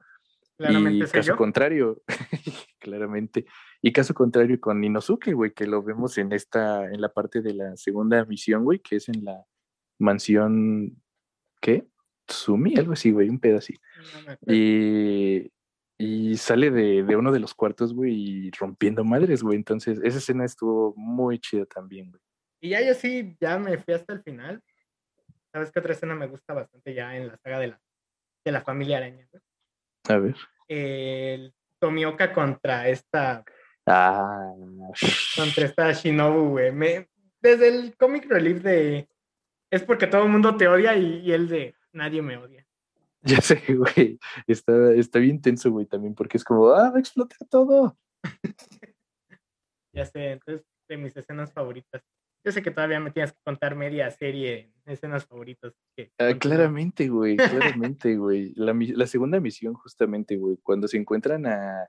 [0.56, 1.36] Claramente y caso yo.
[1.36, 2.02] contrario,
[2.78, 3.46] claramente.
[3.80, 7.54] Y caso contrario con Inosuke, güey, que lo vemos en esta, en la parte de
[7.54, 9.44] la segunda misión, güey, que es en la
[9.98, 11.00] mansión,
[11.60, 11.86] ¿qué?
[12.26, 13.74] Tsumi, algo así, güey, un pedo así.
[14.26, 14.52] No.
[14.52, 15.52] Y,
[15.96, 19.56] y sale de, de uno de los cuartos, güey, y rompiendo madres, güey.
[19.56, 22.22] Entonces, esa escena estuvo muy chida también, güey.
[22.60, 24.62] Y ya yo sí, ya me fui hasta el final.
[25.52, 27.80] ¿Sabes qué otra escena me gusta bastante ya en la saga de la,
[28.44, 29.26] de la familia araña?
[29.30, 29.42] güey?
[30.08, 30.36] A ver.
[30.66, 33.44] El Tomioka contra esta,
[33.88, 34.52] Ah,
[35.36, 36.72] contra esta Shinobu, güey.
[36.72, 37.08] Me-
[37.40, 39.08] desde el comic relief de
[39.70, 42.66] es porque todo el mundo te odia y, y el de nadie me odia.
[43.22, 44.18] ya sé, güey.
[44.46, 47.96] Está, está bien tenso, güey, también, porque es como, ah, va a explotar todo.
[49.94, 52.02] Ya sé, entonces de mis escenas favoritas.
[52.44, 55.74] Yo sé que todavía me tienes que contar media serie en escenas favoritas.
[55.96, 58.52] que Ah, claramente, güey, claramente, güey.
[58.54, 61.88] La, la segunda misión, justamente, güey, cuando se encuentran a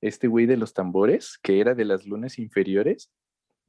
[0.00, 3.10] este güey de los tambores, que era de las lunas inferiores,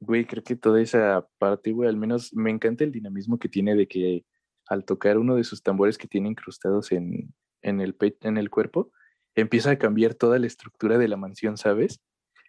[0.00, 3.74] güey, creo que toda esa parte, güey, al menos me encanta el dinamismo que tiene
[3.74, 4.24] de que
[4.68, 8.50] al tocar uno de sus tambores que tiene incrustados en, en, el, pe- en el
[8.50, 8.92] cuerpo,
[9.34, 12.00] empieza a cambiar toda la estructura de la mansión, ¿sabes?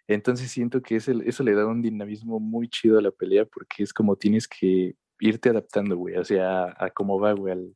[0.08, 3.84] Entonces siento que ese- eso le da un dinamismo muy chido a la pelea porque
[3.84, 7.76] es como tienes que irte adaptando, güey, o sea, a, a cómo va, güey, al,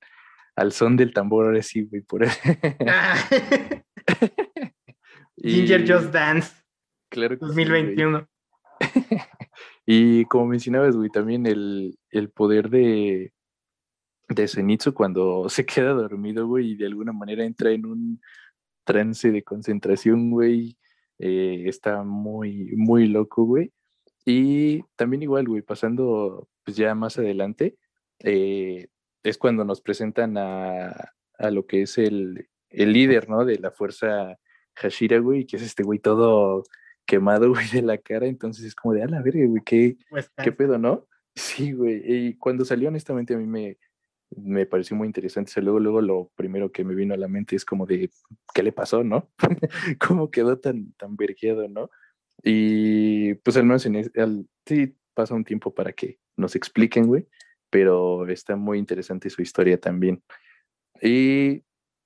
[0.55, 2.25] al son del tambor, ahora sí, güey, por
[2.87, 3.15] Ah,
[5.43, 6.63] Y Ginger Just Dance
[7.13, 7.65] claro que sí, güey.
[7.65, 8.27] 2021.
[9.85, 13.33] Y como mencionabas, güey, también el, el poder de,
[14.29, 18.21] de Zenitsu cuando se queda dormido, güey, y de alguna manera entra en un
[18.85, 20.77] trance de concentración, güey,
[21.19, 23.73] eh, está muy, muy loco, güey.
[24.25, 27.77] Y también igual, güey, pasando pues ya más adelante,
[28.19, 28.87] eh,
[29.21, 33.43] es cuando nos presentan a, a lo que es el, el líder, ¿no?
[33.43, 34.37] De la fuerza
[34.75, 36.63] Hashira, güey, que es este güey todo
[37.05, 38.27] quemado, güey, de la cara.
[38.27, 39.97] Entonces es como de, a la verga, güey, qué,
[40.43, 41.07] ¿Qué pedo, no?
[41.35, 42.01] Sí, güey.
[42.05, 43.77] Y cuando salió, honestamente, a mí me,
[44.35, 45.49] me pareció muy interesante.
[45.49, 48.09] O sea, luego, luego lo primero que me vino a la mente es como de,
[48.53, 49.29] ¿qué le pasó, no?
[50.07, 51.89] ¿Cómo quedó tan, tan vergueado, no?
[52.43, 57.05] Y pues al menos en es- al- sí pasa un tiempo para que nos expliquen,
[57.07, 57.27] güey,
[57.69, 60.23] pero está muy interesante su historia también.
[61.01, 61.63] Y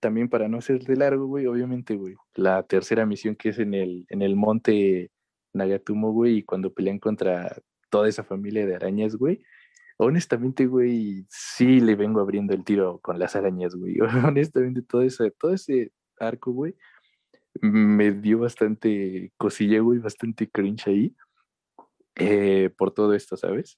[0.07, 3.73] también para no ser de largo, güey, obviamente, güey, la tercera misión que es en
[3.73, 5.11] el, en el monte
[5.51, 9.43] Nagatumo, güey, y cuando pelean contra toda esa familia de arañas, güey.
[9.97, 13.97] Honestamente, güey, sí le vengo abriendo el tiro con las arañas, güey.
[14.25, 15.91] Honestamente, todo ese, todo ese
[16.21, 16.73] arco, güey,
[17.61, 21.15] me dio bastante cosilla, güey, bastante cringe ahí
[22.15, 23.77] eh, por todo esto, ¿sabes?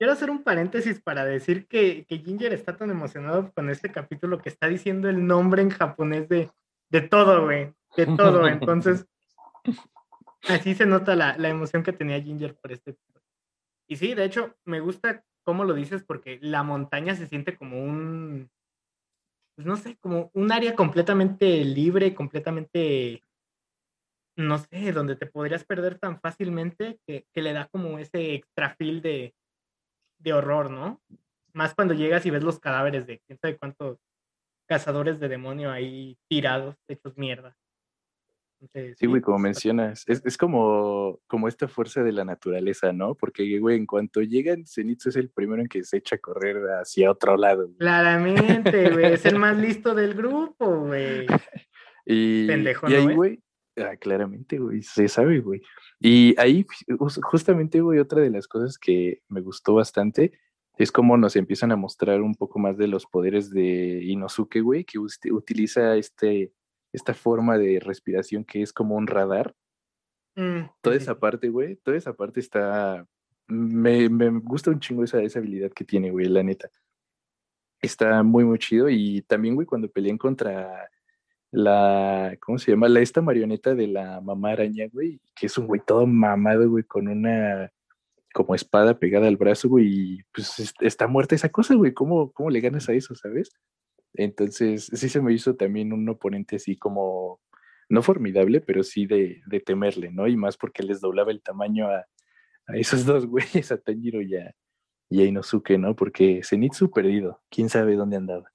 [0.00, 4.38] Quiero hacer un paréntesis para decir que, que Ginger está tan emocionado con este capítulo
[4.38, 6.50] que está diciendo el nombre en japonés de,
[6.88, 7.74] de todo, güey.
[7.98, 8.48] De todo.
[8.48, 9.06] Entonces,
[10.48, 12.96] así se nota la, la emoción que tenía Ginger por este.
[13.88, 17.84] Y sí, de hecho, me gusta cómo lo dices porque la montaña se siente como
[17.84, 18.50] un,
[19.54, 23.22] pues no sé, como un área completamente libre, completamente,
[24.34, 28.74] no sé, donde te podrías perder tan fácilmente que, que le da como ese extra
[28.76, 29.34] feel de,
[30.20, 31.00] de horror, ¿no?
[31.52, 33.98] Más cuando llegas y ves los cadáveres de quién sabe cuántos
[34.66, 37.56] cazadores de demonio ahí tirados, hechos mierda.
[38.60, 43.14] Entonces, Sí, güey, como mencionas, es, es como, como esta fuerza de la naturaleza, ¿no?
[43.14, 46.58] Porque, güey, en cuanto llegan, Zenitsu es el primero en que se echa a correr
[46.80, 47.64] hacia otro lado.
[47.64, 47.78] güey.
[47.78, 51.26] Claramente, güey, es el más listo del grupo, güey.
[52.06, 53.42] Y, Pendejo, y ¿no ahí, güey,
[53.80, 55.62] ah, claramente, güey, se sabe, güey.
[55.98, 60.32] Y ahí, jus- justamente, güey, otra de las cosas que me gustó bastante
[60.78, 64.84] es cómo nos empiezan a mostrar un poco más de los poderes de Inosuke, güey,
[64.84, 66.52] que utiliza este,
[66.92, 69.54] esta forma de respiración que es como un radar.
[70.36, 73.06] Mm, Toda esa parte, güey, toda esa parte está...
[73.46, 76.70] Me, me gusta un chingo esa, esa habilidad que tiene, güey, la neta.
[77.82, 78.88] Está muy, muy chido.
[78.88, 80.88] Y también, güey, cuando pelean contra
[81.52, 82.88] la, ¿cómo se llama?
[82.88, 86.84] La, esta marioneta de la mamá araña, güey, que es un güey todo mamado, güey,
[86.84, 87.70] con una
[88.32, 92.30] como espada pegada al brazo, güey, y pues es- está muerta esa cosa, güey, ¿cómo,
[92.32, 93.50] cómo le ganas a eso, sabes?
[94.14, 97.40] Entonces, sí se me hizo también un oponente así como,
[97.88, 100.28] no formidable, pero sí de, de temerle, ¿no?
[100.28, 102.06] Y más porque les doblaba el tamaño a,
[102.68, 103.26] a esos dos
[103.66, 104.54] güeyes, a Tanjiro y a,
[105.10, 105.96] y a Inosuke, ¿no?
[105.96, 108.48] Porque Zenitsu perdido, quién sabe dónde andaba.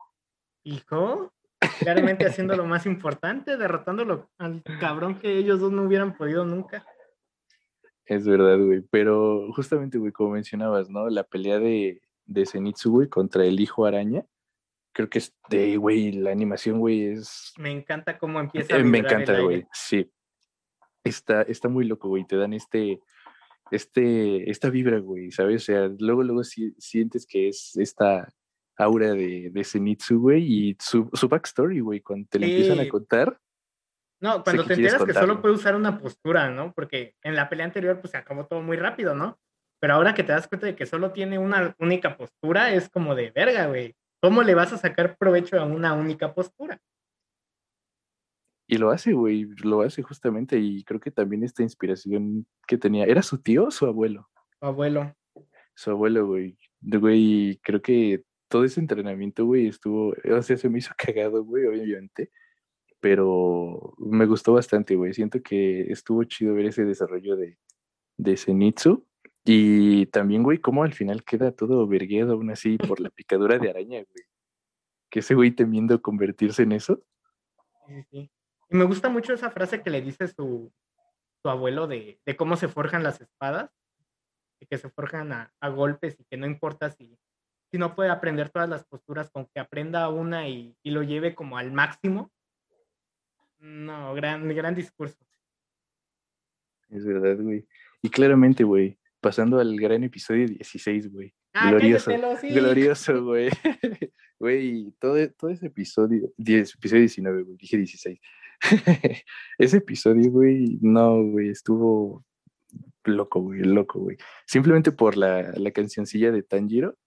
[0.63, 1.33] Hijo,
[1.79, 6.85] claramente haciendo lo más importante, derrotándolo al cabrón que ellos dos no hubieran podido nunca.
[8.05, 8.81] Es verdad, güey.
[8.91, 11.09] Pero justamente, güey, como mencionabas, ¿no?
[11.09, 14.23] La pelea de, de Zenitsu, güey, contra el hijo araña.
[14.91, 17.53] Creo que es de, güey, la animación, güey, es...
[17.57, 20.09] Me encanta cómo empieza a Eh, me vibrar el encanta, güey, sí.
[21.03, 22.99] Está, está muy loco, güey, te dan este,
[23.71, 25.63] este, esta vibra, güey, ¿sabes?
[25.63, 28.31] O sea, luego, luego si- sientes que es esta
[28.77, 32.83] aura de, de Zenitsu, güey, y su, su backstory, güey, cuando te lo empiezan a
[32.83, 32.89] Sí.
[32.89, 33.39] contar,
[34.21, 36.73] No, cuando te enteras que solo puede usar una postura, ¿no?
[36.73, 39.39] Porque en la pelea anterior pues se acabó todo muy rápido, ¿no?
[39.79, 43.13] Pero ahora que te das cuenta de que solo tiene una única postura, es como
[43.13, 43.93] de verga, güey.
[44.21, 46.79] ¿Cómo le vas a sacar provecho a una única postura?
[48.67, 53.05] y lo hace, güey, lo hace justamente, y creo que también esta inspiración que tenía,
[53.05, 54.27] ¿era su tío o su abuelo?
[54.59, 55.15] Tu abuelo.
[55.75, 56.57] Su abuelo, güey.
[56.81, 61.65] Güey, creo que todo ese entrenamiento, güey, estuvo, o sea, se me hizo cagado, güey,
[61.65, 62.31] obviamente,
[62.99, 65.13] pero me gustó bastante, güey.
[65.13, 67.57] Siento que estuvo chido ver ese desarrollo de,
[68.17, 69.05] de Zenitsu.
[69.43, 73.69] Y también, güey, cómo al final queda todo vergueado aún así por la picadura de
[73.69, 74.25] araña, güey.
[75.11, 77.03] Que ese güey temiendo convertirse en eso.
[77.85, 78.31] Sí, sí.
[78.71, 80.73] Y me gusta mucho esa frase que le dice su,
[81.43, 83.69] su abuelo de, de cómo se forjan las espadas,
[84.59, 87.19] de que se forjan a golpes y que no importa si,
[87.75, 91.35] si no puede aprender todas las posturas, con que aprenda una y, y lo lleve
[91.35, 92.31] como al máximo.
[93.59, 95.17] No, gran, gran discurso.
[96.87, 97.67] Es verdad, güey.
[98.01, 101.33] Y claramente, güey, pasando al gran episodio 16, güey.
[101.51, 102.11] Ah, glorioso.
[102.39, 102.49] sí.
[102.49, 103.49] Glorioso, güey.
[104.37, 108.19] Güey, todo, todo ese episodio, 10, episodio 19, güey, dije 16.
[109.57, 112.25] ese episodio, güey, no, güey, estuvo
[113.05, 114.17] loco, güey, loco, güey.
[114.45, 116.97] Simplemente por la, la cancioncilla de Tanjiro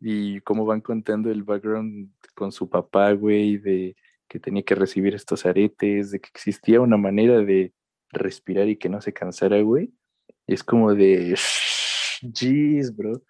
[0.00, 3.96] y cómo van contando el background con su papá, güey, de
[4.28, 7.72] que tenía que recibir estos aretes, de que existía una manera de
[8.10, 9.92] respirar y que no se cansara, güey.
[10.46, 11.34] Es como de,
[12.34, 13.22] jeez, bro.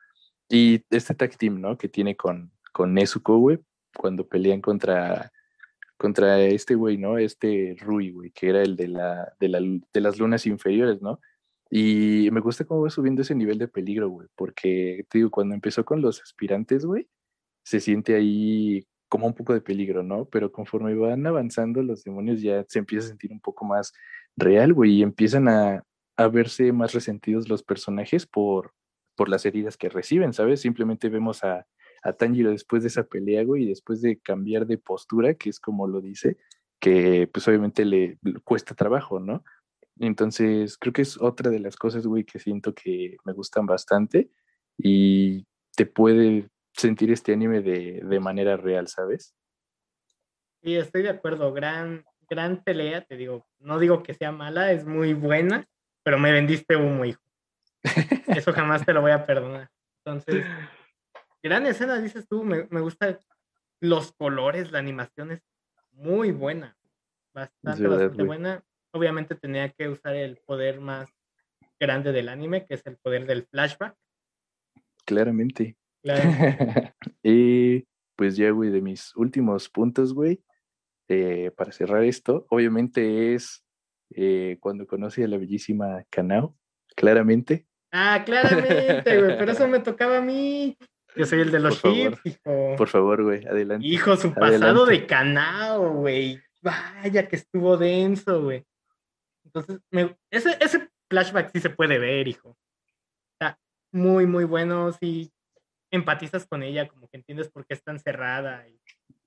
[0.49, 1.79] Y este tag team, ¿no?
[1.79, 3.59] Que tiene con, con Nezuko, güey,
[3.97, 5.33] cuando pelean contra,
[5.97, 7.19] contra este güey, ¿no?
[7.19, 11.21] Este Rui, güey, que era el de, la, de, la, de las lunas inferiores, ¿no?
[11.71, 15.55] Y me gusta cómo va subiendo ese nivel de peligro, güey, porque, te digo, cuando
[15.55, 17.09] empezó con los aspirantes, güey,
[17.62, 20.27] se siente ahí como un poco de peligro, ¿no?
[20.27, 23.93] Pero conforme van avanzando, los demonios ya se empieza a sentir un poco más
[24.37, 25.85] real, güey, y empiezan a,
[26.33, 28.73] verse más resentidos los personajes por,
[29.14, 30.61] por las heridas que reciben, ¿sabes?
[30.61, 31.64] Simplemente vemos a,
[32.03, 35.61] a Tanjiro después de esa pelea, güey, y después de cambiar de postura, que es
[35.61, 36.37] como lo dice,
[36.81, 39.45] que pues obviamente le cuesta trabajo, ¿no?
[40.01, 44.30] Entonces, creo que es otra de las cosas, güey, que siento que me gustan bastante
[44.76, 45.46] y
[45.76, 49.34] te puede sentir este anime de, de manera real, ¿sabes?
[50.62, 51.53] Sí, estoy de acuerdo.
[51.53, 53.46] Gran, gran pelea, te digo.
[53.59, 55.66] No digo que sea mala, es muy buena,
[56.03, 57.22] pero me vendiste humo, hijo.
[58.26, 59.70] Eso jamás te lo voy a perdonar.
[60.05, 60.44] Entonces,
[61.42, 62.44] gran escena, dices tú.
[62.44, 63.18] Me, me gusta
[63.80, 65.42] los colores, la animación es
[65.92, 66.76] muy buena.
[67.32, 68.64] Bastante, verdad, bastante buena.
[68.99, 71.09] Obviamente tenía que usar el poder más
[71.78, 73.94] grande del anime, que es el poder del flashback.
[75.05, 75.76] Claramente.
[77.22, 77.86] Y
[78.16, 80.42] pues ya, güey, de mis últimos puntos, güey,
[81.09, 83.64] eh, para cerrar esto, obviamente es
[84.11, 86.57] eh, cuando conocí a la bellísima Kanao,
[86.96, 87.66] claramente.
[87.92, 90.76] Ah, claramente, güey, pero eso me tocaba a mí.
[91.14, 92.14] Yo soy el de los Por favor.
[92.22, 92.76] chips, hijo.
[92.76, 93.86] Por favor, güey, adelante.
[93.86, 96.40] Hijo, su pasado de canao, güey.
[96.62, 98.64] Vaya que estuvo denso, güey.
[99.49, 102.57] Entonces, me- ese, ese flashback sí se puede ver, hijo.
[103.32, 103.59] Está
[103.92, 104.92] muy, muy bueno.
[104.92, 105.32] Sí,
[105.90, 108.78] empatizas con ella, como que entiendes por qué es tan cerrada y,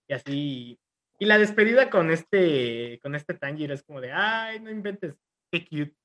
[0.08, 0.80] y así.
[1.20, 5.16] Y la despedida con este, con este Tanjiro es como de, ay, no inventes,
[5.52, 5.96] qué cute.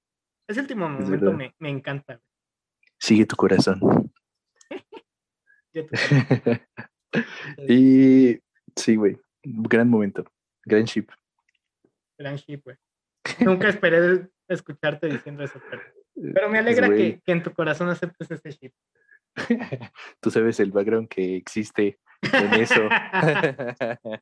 [0.48, 2.20] Ese último momento me, me encanta.
[2.98, 3.80] Sigue tu corazón.
[5.74, 5.94] Ya tú-
[7.68, 8.40] y
[8.74, 10.24] sí, güey, gran momento,
[10.64, 11.10] gran ship.
[12.16, 12.76] Gran ship, güey.
[13.41, 15.83] Nunca esperé escucharte diciendo eso, pero,
[16.35, 18.72] pero me alegra Pues, que, que en tu corazón aceptes ese ship.
[20.20, 22.81] Tú sabes el background que existe en eso.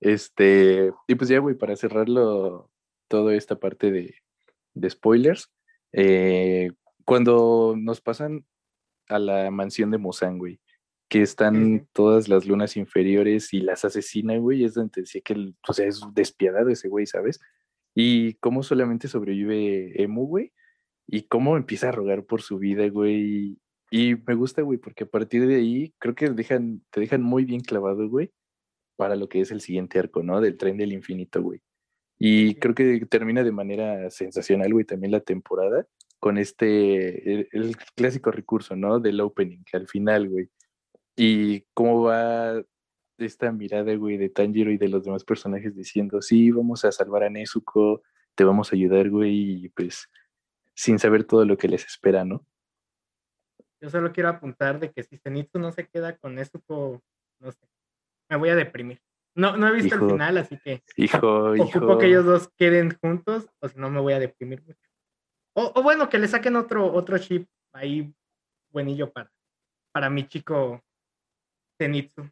[0.00, 2.70] este, y pues ya, güey, para cerrarlo,
[3.08, 4.14] toda esta parte de,
[4.74, 5.52] de spoilers,
[5.92, 6.70] eh,
[7.04, 8.46] cuando nos pasan
[9.08, 10.60] a la mansión de Musan, güey,
[11.08, 15.34] que están Sí, todas las lunas inferiores y las asesina, güey, es donde decía que,
[15.34, 17.38] el- o sea, es despiadado ese güey, ¿sabes?
[17.94, 20.52] Y cómo solamente sobrevive Emu, güey,
[21.06, 23.58] y cómo empieza a rogar por su vida, güey.
[23.90, 27.44] Y me gusta, güey, porque a partir de ahí creo que dejan, te dejan muy
[27.44, 28.32] bien clavado, güey,
[28.96, 30.40] para lo que es el siguiente arco, ¿no?
[30.40, 31.60] Del tren del infinito, güey.
[32.18, 35.86] Y creo que termina de manera sensacional, güey, también la temporada.
[36.20, 39.00] con este, el, el clásico recurso, ¿no?
[39.00, 40.48] Del opening, al final, güey.
[41.16, 42.62] Y cómo va
[43.26, 47.24] esta mirada, güey, de Tanjiro y de los demás personajes diciendo, sí, vamos a salvar
[47.24, 48.02] a Nezuko,
[48.34, 50.08] te vamos a ayudar, güey, y pues
[50.74, 52.46] sin saber todo lo que les espera, ¿no?
[53.80, 57.02] Yo solo quiero apuntar de que si Zenitsu no se queda con Nezuko,
[57.40, 57.66] no sé,
[58.30, 59.00] me voy a deprimir.
[59.34, 63.48] No, no he visto el final, así que hijo, ocupo que ellos dos queden juntos,
[63.60, 64.88] o si no me voy a deprimir mucho.
[65.54, 68.14] O, o, bueno, que le saquen otro, otro chip ahí
[68.70, 69.30] buenillo para,
[69.92, 70.82] para mi chico
[71.78, 72.28] Zenitsu.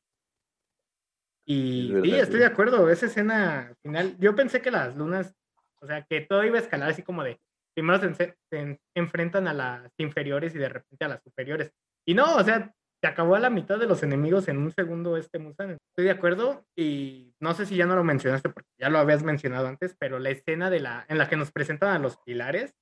[1.46, 5.34] Y sí, estoy de acuerdo, esa escena final, yo pensé que las lunas,
[5.80, 7.40] o sea, que todo iba a escalar así como de,
[7.74, 11.72] primero se, se, enfrentan a las inferiores y de repente a las superiores.
[12.06, 15.16] Y no, o sea, se acabó a la mitad de los enemigos en un segundo
[15.16, 15.78] este Musan.
[15.90, 19.22] Estoy de acuerdo y no sé si ya no lo mencionaste porque ya lo habías
[19.22, 22.74] mencionado antes, pero la escena de la, en la que nos presentan a los pilares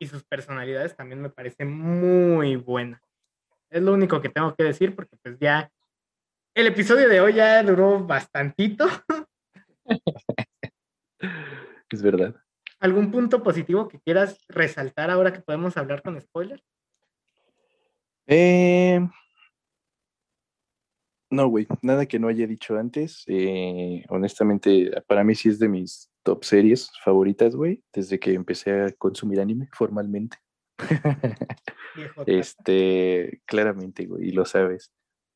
[0.00, 3.00] y sus personalidades también me parece muy buena.
[3.70, 5.70] Es lo único que tengo que decir porque pues ya
[6.54, 8.86] el episodio de hoy ya duró bastantito.
[11.90, 12.34] es verdad.
[12.78, 16.62] ¿Algún punto positivo que quieras resaltar ahora que podemos hablar con spoilers?
[18.26, 19.00] Eh,
[21.30, 23.24] no, güey, nada que no haya dicho antes.
[23.26, 28.82] Eh, honestamente, para mí sí es de mis top series favoritas, güey, desde que empecé
[28.82, 30.36] a consumir anime formalmente.
[32.26, 34.92] este, claramente, güey, y lo sabes.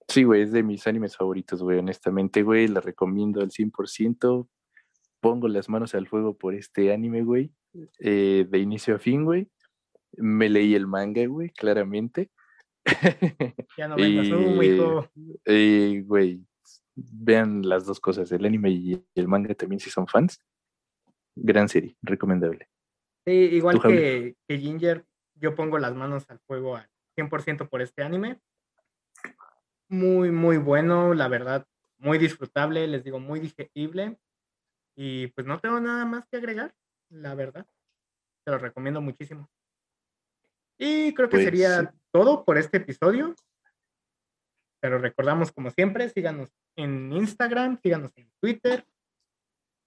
[0.08, 4.48] Sí, güey, es de mis animes favoritos, güey, honestamente, güey, la recomiendo al 100%.
[5.20, 7.52] Pongo las manos al fuego por este anime, güey,
[7.98, 9.50] eh, de inicio a fin, güey.
[10.16, 12.30] Me leí el manga, güey, claramente.
[13.76, 15.10] Ya no vengas, hijo.
[16.06, 16.42] Güey,
[16.94, 20.40] vean las dos cosas, el anime y el manga también si son fans.
[21.36, 22.68] Gran serie, recomendable.
[23.26, 25.04] Sí, igual que, que, Ginger,
[25.34, 28.40] yo pongo las manos al fuego al 100% por este anime.
[29.88, 31.66] Muy, muy bueno, la verdad,
[31.98, 34.18] muy disfrutable, les digo, muy digerible.
[34.96, 36.74] Y pues no tengo nada más que agregar,
[37.10, 37.66] la verdad.
[38.44, 39.48] Te lo recomiendo muchísimo.
[40.78, 43.34] Y creo que pues, sería todo por este episodio.
[44.80, 48.86] Pero recordamos, como siempre, síganos en Instagram, síganos en Twitter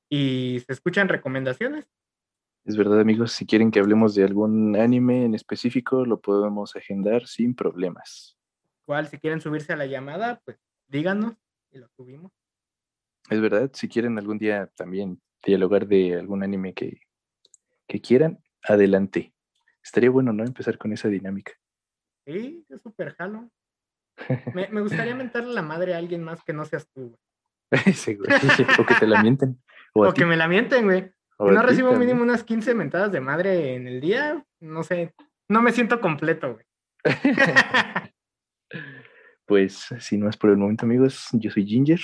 [0.10, 1.86] y se escuchan recomendaciones.
[2.66, 7.26] Es verdad, amigos, si quieren que hablemos de algún anime en específico, lo podemos agendar
[7.26, 8.38] sin problemas.
[8.92, 11.38] Igual, si quieren subirse a la llamada, pues díganos
[11.72, 12.30] y lo subimos.
[13.30, 17.00] Es verdad, si quieren algún día también dialogar de algún anime que,
[17.88, 19.34] que quieran, adelante.
[19.82, 20.44] Estaría bueno, ¿no?
[20.44, 21.54] Empezar con esa dinámica.
[22.26, 23.50] Sí, es súper jalo.
[24.54, 27.16] Me, me, gustaría mentarle la madre a alguien más que no seas tú,
[27.72, 27.94] güey.
[27.96, 28.30] sí, güey.
[28.78, 29.64] O que te la mienten.
[29.94, 31.04] O, que me la mienten, güey.
[31.40, 35.16] Si no recibo mínimo unas 15 mentadas de madre en el día, no sé,
[35.48, 36.66] no me siento completo, güey.
[39.52, 42.00] pues, si no es por el momento, amigos, yo soy Ginger.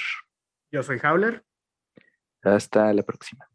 [0.70, 1.46] Yo soy Howler.
[2.44, 3.48] Hasta la próxima.